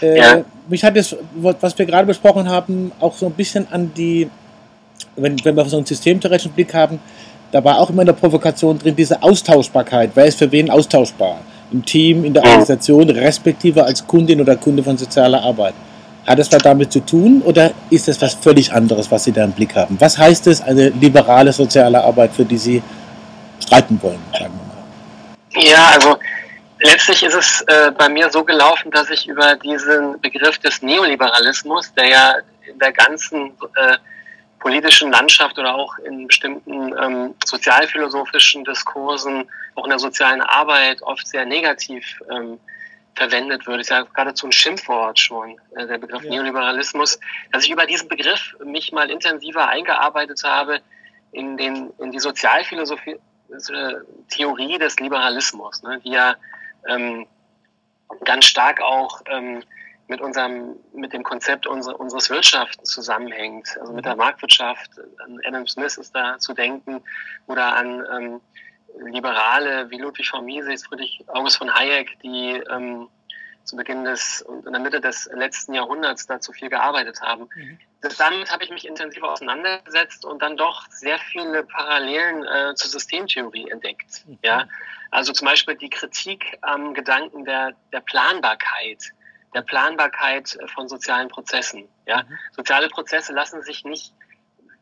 [0.00, 0.08] Ja.
[0.08, 0.44] Äh, ja.
[0.68, 4.28] Mich hat das, was wir gerade besprochen haben, auch so ein bisschen an die,
[5.14, 6.98] wenn, wenn wir so einen systemtheoretischen Blick haben,
[7.52, 10.10] da war auch immer in der Provokation drin, diese Austauschbarkeit.
[10.14, 11.40] Wer ist für wen austauschbar?
[11.72, 15.74] Im Team, in der Organisation, respektive als Kundin oder Kunde von sozialer Arbeit.
[16.26, 19.44] Hat es da damit zu tun oder ist es was völlig anderes, was Sie da
[19.44, 19.96] im Blick haben?
[20.00, 22.82] Was heißt es, eine liberale soziale Arbeit, für die Sie
[23.60, 25.64] streiten wollen, sagen wir mal?
[25.64, 26.16] Ja, also
[26.80, 31.94] letztlich ist es äh, bei mir so gelaufen, dass ich über diesen Begriff des Neoliberalismus,
[31.94, 32.34] der ja
[32.68, 33.96] in der ganzen äh,
[34.66, 41.24] politischen Landschaft oder auch in bestimmten ähm, sozialphilosophischen Diskursen, auch in der sozialen Arbeit oft
[41.24, 42.58] sehr negativ ähm,
[43.14, 43.80] verwendet wird.
[43.80, 46.30] Ist ja geradezu ein Schimpfwort schon, äh, der Begriff ja.
[46.30, 47.20] Neoliberalismus,
[47.52, 50.80] dass ich über diesen Begriff mich mal intensiver eingearbeitet habe
[51.30, 53.94] in, den, in die Sozialphilosophie, äh,
[54.30, 56.34] Theorie des Liberalismus, ne, die ja
[56.88, 57.24] ähm,
[58.24, 59.62] ganz stark auch ähm,
[60.08, 63.76] mit unserem, mit dem Konzept unser, unseres Wirtschaftens zusammenhängt.
[63.80, 64.20] Also mit der mhm.
[64.20, 64.90] Marktwirtschaft,
[65.24, 67.02] an Adam Smith ist da zu denken
[67.46, 68.40] oder an ähm,
[69.04, 73.08] Liberale wie Ludwig von Mises, Friedrich August von Hayek, die ähm,
[73.64, 77.48] zu Beginn des und in der Mitte des letzten Jahrhunderts dazu viel gearbeitet haben.
[77.54, 77.78] Mhm.
[78.18, 83.68] Damit habe ich mich intensiv auseinandergesetzt und dann doch sehr viele Parallelen äh, zur Systemtheorie
[83.70, 84.24] entdeckt.
[84.26, 84.38] Mhm.
[84.42, 84.68] Ja,
[85.10, 89.12] also zum Beispiel die Kritik am Gedanken der, der Planbarkeit
[89.54, 91.88] der Planbarkeit von sozialen Prozessen.
[92.06, 92.22] Ja?
[92.22, 92.38] Mhm.
[92.52, 94.12] Soziale Prozesse lassen sich nicht,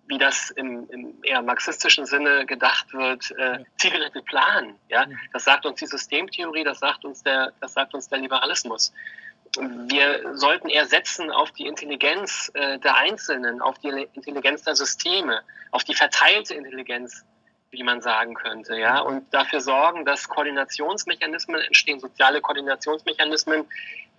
[0.06, 4.76] wie das im, im eher marxistischen Sinne gedacht wird, äh, zielgerichtet planen.
[4.88, 5.06] Ja?
[5.06, 5.18] Mhm.
[5.32, 8.92] Das sagt uns die Systemtheorie, das sagt uns der, das sagt uns der Liberalismus.
[9.56, 15.42] Wir sollten eher setzen auf die Intelligenz äh, der Einzelnen, auf die Intelligenz der Systeme,
[15.70, 17.24] auf die verteilte Intelligenz
[17.74, 23.64] wie man sagen könnte, ja, und dafür sorgen, dass Koordinationsmechanismen entstehen, soziale Koordinationsmechanismen,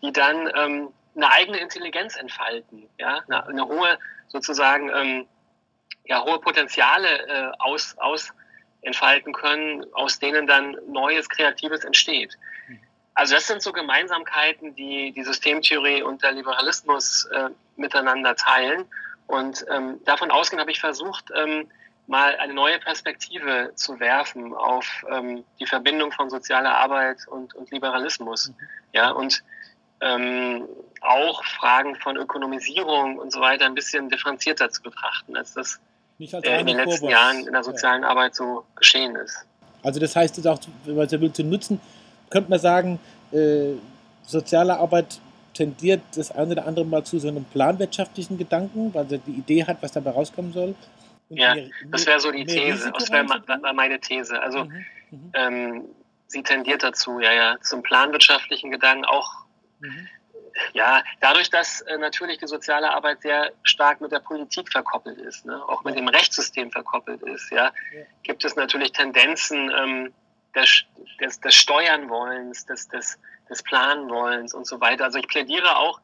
[0.01, 5.27] die dann ähm, eine eigene Intelligenz entfalten, ja, eine, eine hohe sozusagen ähm,
[6.05, 8.33] ja hohe Potenziale äh, aus, aus
[8.81, 12.37] entfalten können, aus denen dann Neues, Kreatives entsteht.
[13.15, 18.85] Also das sind so Gemeinsamkeiten, die die Systemtheorie und der Liberalismus äh, miteinander teilen.
[19.27, 21.71] Und ähm, davon ausgehend habe ich versucht, ähm,
[22.07, 27.71] mal eine neue Perspektive zu werfen auf ähm, die Verbindung von sozialer Arbeit und, und
[27.71, 28.49] Liberalismus.
[28.49, 28.55] Mhm.
[28.93, 29.43] Ja, und
[30.01, 30.67] ähm,
[31.01, 35.79] auch Fragen von Ökonomisierung und so weiter ein bisschen differenzierter zu betrachten, als das
[36.19, 37.11] als äh, in den letzten Vorwurf.
[37.11, 38.09] Jahren in der sozialen ja.
[38.09, 39.45] Arbeit so geschehen ist.
[39.83, 41.79] Also das heißt, es auch, wenn man es will, zu nutzen,
[42.29, 42.99] könnte man sagen,
[43.31, 43.73] äh,
[44.25, 45.19] soziale Arbeit
[45.53, 49.65] tendiert das eine oder andere Mal zu so einem planwirtschaftlichen Gedanken, weil sie die Idee
[49.65, 50.75] hat, was dabei rauskommen soll.
[51.29, 53.25] Ja, mehr, das wäre so die These, das wäre
[53.73, 54.39] meine These.
[54.41, 55.31] Also mhm, mhm.
[55.33, 55.85] ähm,
[56.27, 59.45] sie tendiert dazu, ja, ja, zum planwirtschaftlichen Gedanken auch.
[59.79, 60.07] Mhm.
[60.73, 65.45] Ja, dadurch, dass äh, natürlich die soziale Arbeit sehr stark mit der Politik verkoppelt ist,
[65.45, 65.61] ne?
[65.67, 68.03] auch mit dem Rechtssystem verkoppelt ist, ja, ja.
[68.23, 70.13] gibt es natürlich Tendenzen ähm,
[70.55, 70.85] des,
[71.19, 75.03] des, des Steuernwollens, des, des, des Planwollens und so weiter.
[75.03, 75.99] Also ich plädiere auch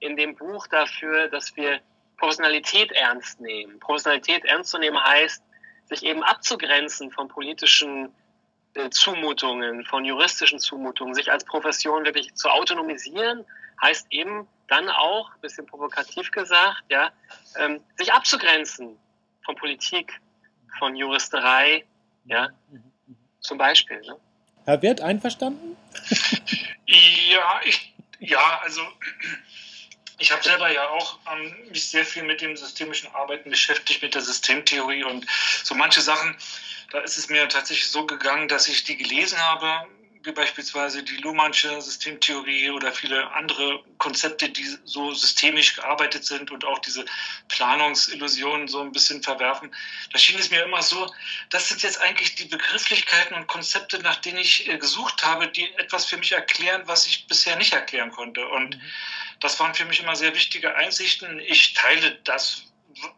[0.00, 1.80] in dem Buch dafür, dass wir
[2.22, 3.80] Professionalität ernst nehmen.
[3.80, 5.42] Professionalität ernst zu nehmen heißt,
[5.88, 8.14] sich eben abzugrenzen von politischen
[8.74, 13.44] äh, Zumutungen, von juristischen Zumutungen, sich als Profession wirklich zu autonomisieren,
[13.82, 17.10] heißt eben dann auch, bisschen provokativ gesagt, ja,
[17.58, 18.96] ähm, sich abzugrenzen
[19.44, 20.20] von Politik,
[20.78, 21.84] von Juristerei,
[22.24, 22.50] ja,
[23.40, 24.00] zum Beispiel.
[24.00, 24.16] Ne?
[24.64, 25.76] Herr Wert, einverstanden?
[26.86, 28.80] ja, ich, ja, also
[30.22, 34.14] ich habe selber ja auch ähm, mich sehr viel mit dem systemischen Arbeiten beschäftigt, mit
[34.14, 35.26] der Systemtheorie und
[35.62, 36.36] so manche Sachen
[36.92, 39.88] da ist es mir tatsächlich so gegangen, dass ich die gelesen habe,
[40.24, 46.64] wie beispielsweise die Luhmannsche Systemtheorie oder viele andere Konzepte, die so systemisch gearbeitet sind und
[46.66, 47.06] auch diese
[47.48, 49.74] Planungsillusionen so ein bisschen verwerfen.
[50.12, 51.10] Da schien es mir immer so,
[51.48, 55.72] das sind jetzt eigentlich die Begrifflichkeiten und Konzepte, nach denen ich äh, gesucht habe, die
[55.78, 58.46] etwas für mich erklären, was ich bisher nicht erklären konnte.
[58.46, 58.82] Und mhm.
[59.42, 61.38] Das waren für mich immer sehr wichtige Einsichten.
[61.40, 62.72] Ich teile das,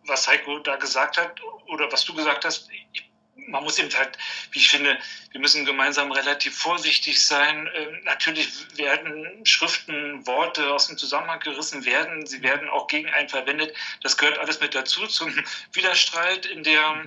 [0.06, 2.68] was Heiko da gesagt hat oder was du gesagt hast.
[2.92, 3.04] Ich
[3.48, 4.18] man muss eben halt,
[4.52, 4.98] wie ich finde,
[5.30, 7.68] wir müssen gemeinsam relativ vorsichtig sein.
[7.74, 12.26] Ähm, natürlich werden Schriften, Worte aus dem Zusammenhang gerissen werden.
[12.26, 13.74] Sie werden auch gegen einen verwendet.
[14.02, 15.34] Das gehört alles mit dazu zum
[15.72, 17.04] Widerstreit in der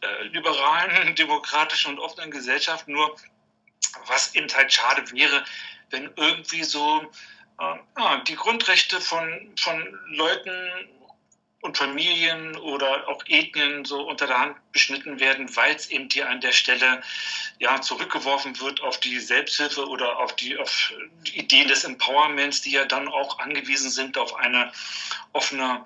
[0.00, 2.88] äh, liberalen, demokratischen und offenen Gesellschaft.
[2.88, 3.16] Nur
[4.06, 5.44] was eben halt schade wäre,
[5.90, 7.10] wenn irgendwie so
[7.58, 10.50] äh, die Grundrechte von, von Leuten
[11.66, 16.28] und Familien oder auch Ethnien so unter der Hand beschnitten werden, weil es eben hier
[16.28, 17.02] an der Stelle
[17.58, 20.92] ja zurückgeworfen wird auf die Selbsthilfe oder auf die, auf
[21.26, 24.70] die Ideen des Empowerments, die ja dann auch angewiesen sind auf eine
[25.32, 25.84] offene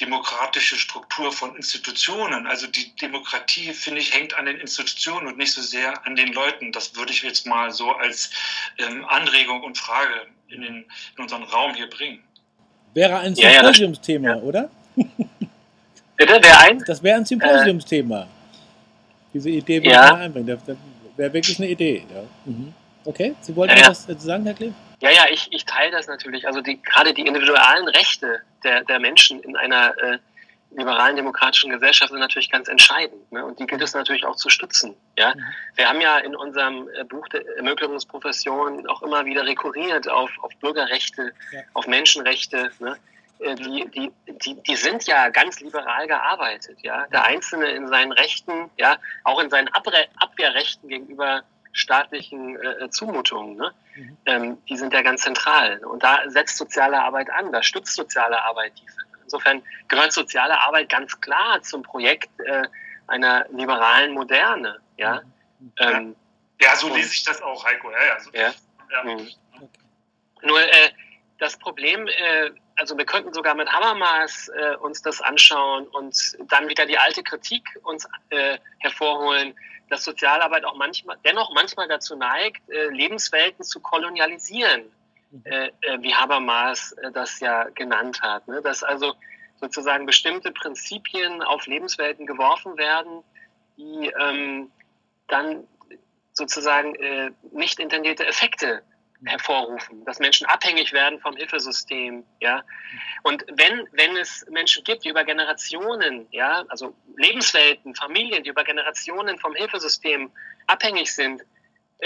[0.00, 2.46] demokratische Struktur von Institutionen.
[2.46, 6.32] Also die Demokratie, finde ich, hängt an den Institutionen und nicht so sehr an den
[6.32, 6.72] Leuten.
[6.72, 8.30] Das würde ich jetzt mal so als
[8.78, 10.76] ähm, Anregung und Frage in, den,
[11.16, 12.22] in unseren Raum hier bringen.
[12.94, 14.42] Wäre ein Symposiumsthema, ja, ja.
[14.42, 14.70] oder?
[16.16, 16.82] Bitte, wer ein?
[16.86, 18.22] Das wäre ein Symposiumsthema.
[18.22, 18.26] Äh,
[19.34, 20.06] Diese Idee würde ja.
[20.06, 20.46] ich einbringen.
[20.48, 20.76] Das, das
[21.16, 22.04] wäre wirklich eine Idee.
[22.12, 22.22] Ja.
[22.44, 22.72] Mhm.
[23.04, 24.74] Okay, Sie wollten ja, was dazu sagen, Herr Kleeb?
[25.00, 26.46] Ja, ja, ich, ich teile das natürlich.
[26.46, 30.18] Also die, gerade die individuellen Rechte der, der Menschen in einer äh,
[30.70, 33.32] liberalen demokratischen Gesellschaft sind natürlich ganz entscheidend.
[33.32, 33.44] Ne?
[33.44, 34.94] Und die gilt es natürlich auch zu stützen.
[35.16, 35.34] Ja?
[35.34, 35.42] Mhm.
[35.76, 40.54] Wir haben ja in unserem äh, Buch der Ermöglichungsprofession auch immer wieder rekurriert auf, auf
[40.60, 41.60] Bürgerrechte, ja.
[41.74, 42.70] auf Menschenrechte.
[42.80, 42.96] Ne?
[43.40, 47.06] Äh, die, die, die, die sind ja ganz liberal gearbeitet, ja.
[47.08, 53.72] Der Einzelne in seinen Rechten, ja, auch in seinen Abwehrrechten gegenüber staatlichen äh, Zumutungen, ne?
[53.94, 54.16] Mhm.
[54.26, 55.78] Ähm, die sind ja ganz zentral.
[55.84, 59.07] Und da setzt soziale Arbeit an, da stützt soziale Arbeit diese.
[59.28, 62.62] Insofern gehört soziale Arbeit ganz klar zum Projekt äh,
[63.06, 65.20] einer liberalen Moderne, ja.
[65.58, 65.72] Mhm.
[65.78, 66.16] Ähm,
[66.60, 67.90] ja, so lese ich das auch, Heiko.
[67.90, 68.20] Ja, ja.
[68.20, 68.54] So ja.
[68.90, 69.04] ja.
[69.04, 69.28] Mhm.
[70.42, 70.90] Nur äh,
[71.38, 76.16] das Problem äh, also wir könnten sogar mit Habermas äh, uns das anschauen und
[76.48, 79.54] dann wieder die alte Kritik uns äh, hervorholen,
[79.90, 84.84] dass Sozialarbeit auch manchmal, dennoch manchmal dazu neigt, äh, Lebenswelten zu kolonialisieren.
[85.44, 88.48] Äh, äh, wie Habermas äh, das ja genannt hat.
[88.48, 88.62] Ne?
[88.62, 89.14] Dass also
[89.60, 93.22] sozusagen bestimmte Prinzipien auf Lebenswelten geworfen werden,
[93.76, 94.70] die ähm,
[95.26, 95.66] dann
[96.32, 98.82] sozusagen äh, nicht intendierte Effekte
[99.24, 102.62] hervorrufen, dass Menschen abhängig werden vom Hilfesystem, ja.
[103.24, 108.62] Und wenn, wenn es Menschen gibt, die über Generationen, ja, also Lebenswelten, Familien, die über
[108.62, 110.30] Generationen vom Hilfesystem
[110.68, 111.42] abhängig sind,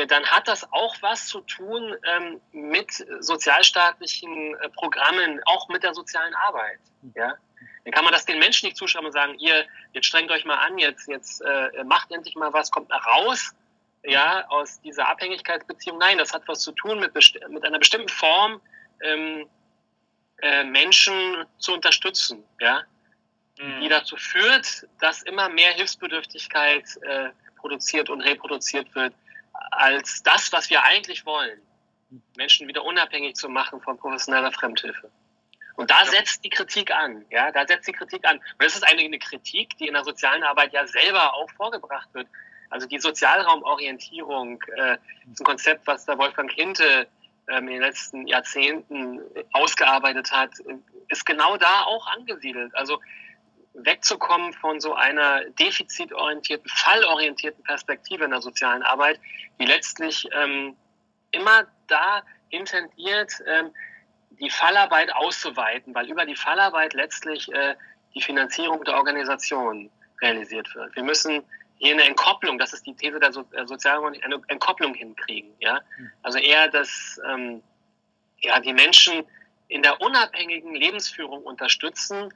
[0.09, 5.95] dann hat das auch was zu tun ähm, mit sozialstaatlichen äh, Programmen, auch mit der
[5.95, 6.81] sozialen Arbeit,
[7.15, 7.35] ja.
[7.85, 10.55] Dann kann man das den Menschen nicht zuschreiben und sagen, ihr, jetzt strengt euch mal
[10.55, 13.55] an, jetzt, jetzt äh, macht endlich mal was, kommt nach raus
[14.05, 15.99] ja, aus dieser Abhängigkeitsbeziehung.
[15.99, 18.61] Nein, das hat was zu tun mit, mit einer bestimmten Form,
[19.03, 19.49] ähm,
[20.43, 22.83] äh, Menschen zu unterstützen, ja,
[23.59, 23.81] mhm.
[23.81, 29.15] die dazu führt, dass immer mehr Hilfsbedürftigkeit äh, produziert und reproduziert wird,
[29.71, 31.61] als das, was wir eigentlich wollen.
[32.37, 35.11] Menschen wieder unabhängig zu machen von professioneller Fremdhilfe.
[35.77, 38.37] Und da setzt die Kritik an, ja, da setzt die Kritik an.
[38.37, 42.09] Und das ist eine, eine Kritik, die in der sozialen Arbeit ja selber auch vorgebracht
[42.13, 42.29] wird.
[42.69, 44.97] Also die Sozialraumorientierung äh,
[45.31, 47.07] ist ein Konzept, was der Wolfgang Hinte
[47.49, 49.21] ähm, in den letzten Jahrzehnten
[49.53, 50.51] ausgearbeitet hat,
[51.09, 52.75] ist genau da auch angesiedelt.
[52.75, 53.01] Also
[53.75, 59.19] wegzukommen von so einer defizitorientierten, fallorientierten Perspektive in der sozialen Arbeit,
[59.59, 60.77] die letztlich ähm,
[61.31, 63.71] immer da intendiert, ähm,
[64.41, 67.75] die Fallarbeit auszuweiten, weil über die Fallarbeit letztlich äh,
[68.15, 70.95] die Finanzierung der Organisation realisiert wird.
[70.95, 71.43] Wir müssen
[71.79, 75.53] hier eine Entkopplung, das ist die These der, so der Sozialmonik, eine Entkopplung hinkriegen.
[75.59, 75.81] Ja?
[76.23, 77.63] Also eher, dass ähm,
[78.41, 79.25] ja, die Menschen
[79.69, 82.33] in der unabhängigen Lebensführung unterstützen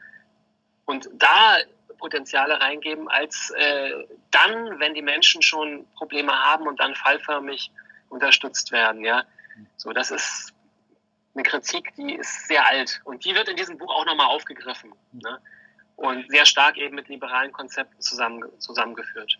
[0.86, 1.58] und da
[1.98, 3.90] Potenziale reingeben, als äh,
[4.30, 7.70] dann, wenn die Menschen schon Probleme haben und dann fallförmig
[8.08, 9.04] unterstützt werden.
[9.04, 9.24] Ja?
[9.76, 10.52] So, das ist
[11.34, 14.94] eine Kritik, die ist sehr alt und die wird in diesem Buch auch nochmal aufgegriffen
[15.12, 15.40] ne?
[15.96, 19.38] und sehr stark eben mit liberalen Konzepten zusammen, zusammengeführt.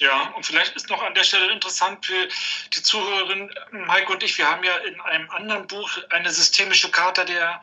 [0.00, 2.28] Ja, und vielleicht ist noch an der Stelle interessant für
[2.72, 3.52] die Zuhörerin,
[3.88, 7.60] Heike und ich, wir haben ja in einem anderen Buch eine systemische Charta der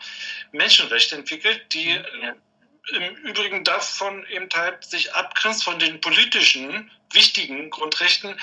[0.52, 2.36] Menschenrechte entwickelt, die ja
[2.94, 8.40] im Übrigen davon eben halt sich abgrenzt von den politischen wichtigen Grundrechten,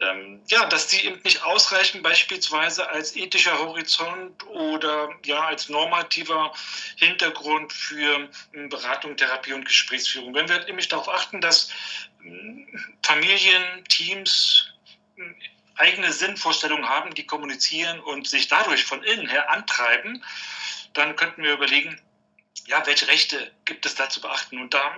[0.00, 6.52] ähm, ja, dass die eben nicht ausreichen, beispielsweise als ethischer Horizont oder ja als normativer
[6.96, 10.34] Hintergrund für ähm, Beratung, Therapie und Gesprächsführung.
[10.34, 11.70] Wenn wir nämlich darauf achten, dass
[12.22, 12.68] ähm,
[13.02, 14.68] Familien, Teams
[15.16, 15.34] ähm,
[15.76, 20.22] eigene Sinnvorstellungen haben, die kommunizieren und sich dadurch von innen her antreiben,
[20.92, 21.98] dann könnten wir überlegen,
[22.70, 24.60] ja, welche Rechte gibt es da zu beachten?
[24.60, 24.96] Und da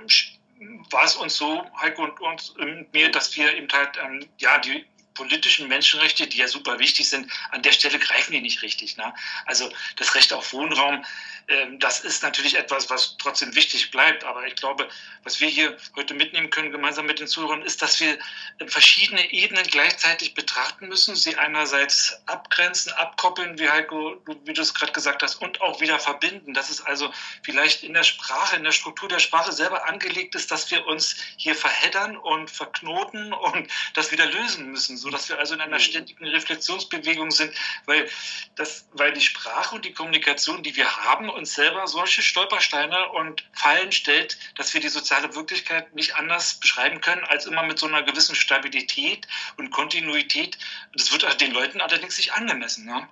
[0.91, 2.55] war es uns so, Heiko und uns
[2.93, 4.85] mir, dass wir eben halt ähm, ja die
[5.15, 8.97] politischen Menschenrechte, die ja super wichtig sind, an der Stelle greifen die nicht richtig.
[8.97, 9.13] Ne?
[9.47, 11.05] Also das Recht auf Wohnraum,
[11.49, 14.25] ähm, das ist natürlich etwas, was trotzdem wichtig bleibt.
[14.25, 14.89] Aber ich glaube,
[15.25, 18.19] was wir hier heute mitnehmen können, gemeinsam mit den Zuhörern, ist, dass wir
[18.67, 24.93] verschiedene Ebenen gleichzeitig betrachten müssen, sie einerseits abgrenzen, abkoppeln, wie Heiko, wie du es gerade
[24.93, 26.55] gesagt hast, und auch wieder verbinden.
[26.55, 30.51] Dass es also vielleicht in der Sprache, in der Struktur der Sprache selber angelegt ist,
[30.51, 35.39] dass wir uns hier verheddern und verknoten und das wieder lösen müssen so dass wir
[35.39, 35.83] also in einer mhm.
[35.83, 37.53] ständigen Reflexionsbewegung sind,
[37.87, 38.09] weil,
[38.55, 43.45] das, weil die Sprache und die Kommunikation, die wir haben, uns selber solche Stolpersteine und
[43.53, 47.87] Fallen stellt, dass wir die soziale Wirklichkeit nicht anders beschreiben können, als immer mit so
[47.87, 49.27] einer gewissen Stabilität
[49.57, 50.57] und Kontinuität.
[50.95, 52.87] Das wird den Leuten allerdings nicht angemessen.
[52.87, 53.09] Ne?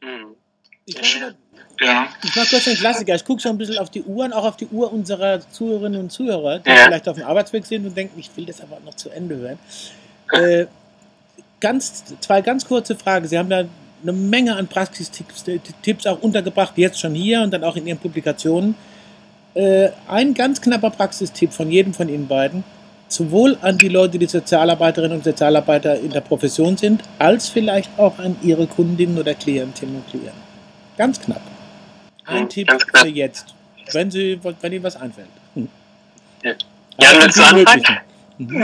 [0.00, 0.36] Mhm.
[0.86, 1.36] Ich mache,
[1.80, 2.08] ja.
[2.22, 3.14] ich mache kurz einen Klassiker.
[3.14, 6.10] Ich gucke schon ein bisschen auf die Uhren, auch auf die Uhr unserer Zuhörerinnen und
[6.10, 6.84] Zuhörer, die ja.
[6.84, 9.58] vielleicht auf dem Arbeitsweg sind und denken, ich will das aber noch zu Ende hören.
[10.32, 10.66] Äh,
[11.60, 13.28] ganz, zwei ganz kurze Fragen.
[13.28, 13.64] Sie haben da
[14.02, 15.44] eine Menge an Praxistipps
[15.82, 18.74] Tipps auch untergebracht, jetzt schon hier und dann auch in Ihren Publikationen.
[19.54, 22.64] Äh, ein ganz knapper Praxistipp von jedem von Ihnen beiden,
[23.08, 28.18] sowohl an die Leute, die Sozialarbeiterinnen und Sozialarbeiter in der Profession sind, als vielleicht auch
[28.18, 30.40] an Ihre Kundinnen oder Klientinnen und Klienten.
[30.96, 31.42] Ganz knapp.
[32.24, 33.54] Ein Tipp für jetzt,
[33.92, 35.28] wenn, Sie, wenn Ihnen was einfällt.
[35.54, 35.68] Hm.
[36.44, 36.52] Ja,
[37.00, 37.84] ja willst du anfangen?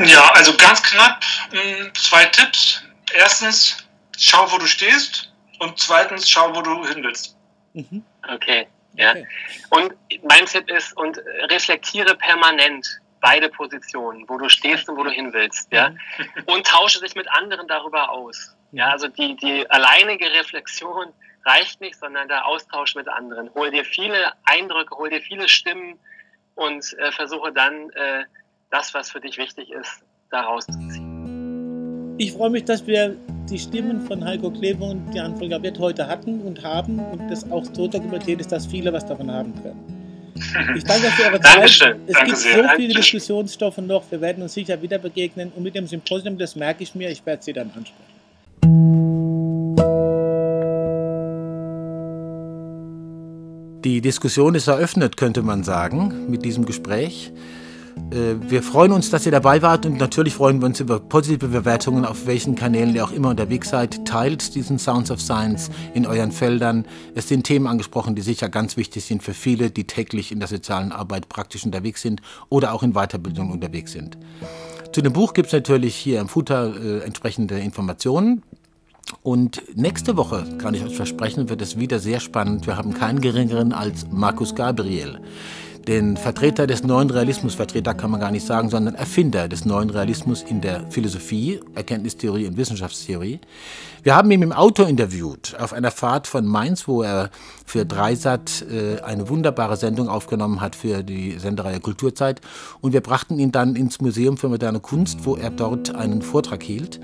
[0.06, 1.20] Ja, also ganz knapp
[1.50, 7.36] hm, zwei Tipps erstens, schau, wo du stehst und zweitens, schau, wo du hin willst.
[7.74, 8.04] Mhm.
[8.28, 9.10] Okay, ja.
[9.10, 9.28] Okay.
[9.70, 11.18] Und mein Tipp ist, und
[11.50, 15.90] reflektiere permanent beide Positionen, wo du stehst und wo du hin willst, ja.
[15.90, 15.98] Mhm.
[16.46, 18.56] Und tausche dich mit anderen darüber aus.
[18.72, 18.92] Ja, mhm.
[18.92, 21.12] also die, die alleinige Reflexion
[21.44, 23.52] reicht nicht, sondern der Austausch mit anderen.
[23.54, 25.98] Hol dir viele Eindrücke, hol dir viele Stimmen
[26.54, 28.24] und äh, versuche dann äh,
[28.70, 31.05] das, was für dich wichtig ist, daraus zu ziehen.
[32.18, 33.14] Ich freue mich, dass wir
[33.50, 37.50] die Stimmen von Heiko Kleber und Jan Volker Wirt heute hatten und haben und das
[37.50, 39.78] auch so dokumentiert ist, dass viele was davon haben können.
[40.76, 41.56] Ich danke für Ihre Zeit.
[41.56, 41.96] Dankeschön.
[42.06, 42.62] Es danke gibt sehr.
[42.64, 44.02] so viele Diskussionsstoffe noch.
[44.10, 45.52] Wir werden uns sicher wieder begegnen.
[45.54, 48.16] Und mit dem Symposium, das merke ich mir, ich werde Sie dann ansprechen.
[53.84, 57.32] Die Diskussion ist eröffnet, könnte man sagen, mit diesem Gespräch.
[58.10, 61.48] Äh, wir freuen uns, dass ihr dabei wart und natürlich freuen wir uns über positive
[61.48, 64.04] Bewertungen, auf welchen Kanälen ihr auch immer unterwegs seid.
[64.06, 66.86] Teilt diesen Sounds of Science in euren Feldern.
[67.14, 70.48] Es sind Themen angesprochen, die sicher ganz wichtig sind für viele, die täglich in der
[70.48, 74.16] sozialen Arbeit praktisch unterwegs sind oder auch in Weiterbildung unterwegs sind.
[74.92, 78.42] Zu dem Buch gibt es natürlich hier im Footer äh, entsprechende Informationen.
[79.22, 82.66] Und nächste Woche, kann ich euch versprechen, wird es wieder sehr spannend.
[82.66, 85.20] Wir haben keinen geringeren als Markus Gabriel
[85.88, 89.90] den Vertreter des neuen Realismus, Vertreter kann man gar nicht sagen, sondern Erfinder des neuen
[89.90, 93.40] Realismus in der Philosophie, Erkenntnistheorie und Wissenschaftstheorie.
[94.02, 97.30] Wir haben ihn im Auto interviewt, auf einer Fahrt von Mainz, wo er
[97.64, 102.40] für Dreisat äh, eine wunderbare Sendung aufgenommen hat für die Sendereihe Kulturzeit.
[102.80, 106.62] Und wir brachten ihn dann ins Museum für moderne Kunst, wo er dort einen Vortrag
[106.62, 107.00] hielt.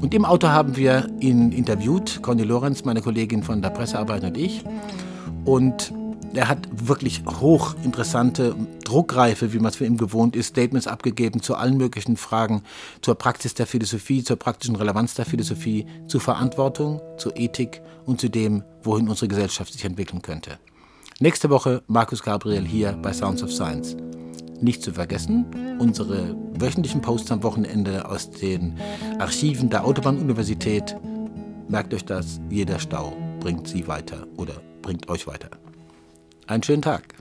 [0.00, 4.36] Und im Auto haben wir ihn interviewt, Conny Lorenz, meine Kollegin von der Pressearbeit und
[4.36, 4.64] ich.
[5.44, 5.92] Und
[6.32, 8.54] er hat wirklich hochinteressante
[8.84, 12.62] Druckreife, wie man es für ihn gewohnt ist, Statements abgegeben zu allen möglichen Fragen,
[13.02, 18.28] zur Praxis der Philosophie, zur praktischen Relevanz der Philosophie, zu Verantwortung, zur Ethik und zu
[18.28, 20.58] dem, wohin unsere Gesellschaft sich entwickeln könnte.
[21.18, 23.96] Nächste Woche Markus Gabriel hier bei Sounds of Science.
[24.60, 25.46] Nicht zu vergessen,
[25.78, 28.78] unsere wöchentlichen Posts am Wochenende aus den
[29.18, 30.96] Archiven der Autobahnuniversität.
[31.68, 35.59] Merkt euch das, jeder Stau bringt Sie weiter oder bringt euch weiter.
[36.50, 37.19] Einen schönen Tag.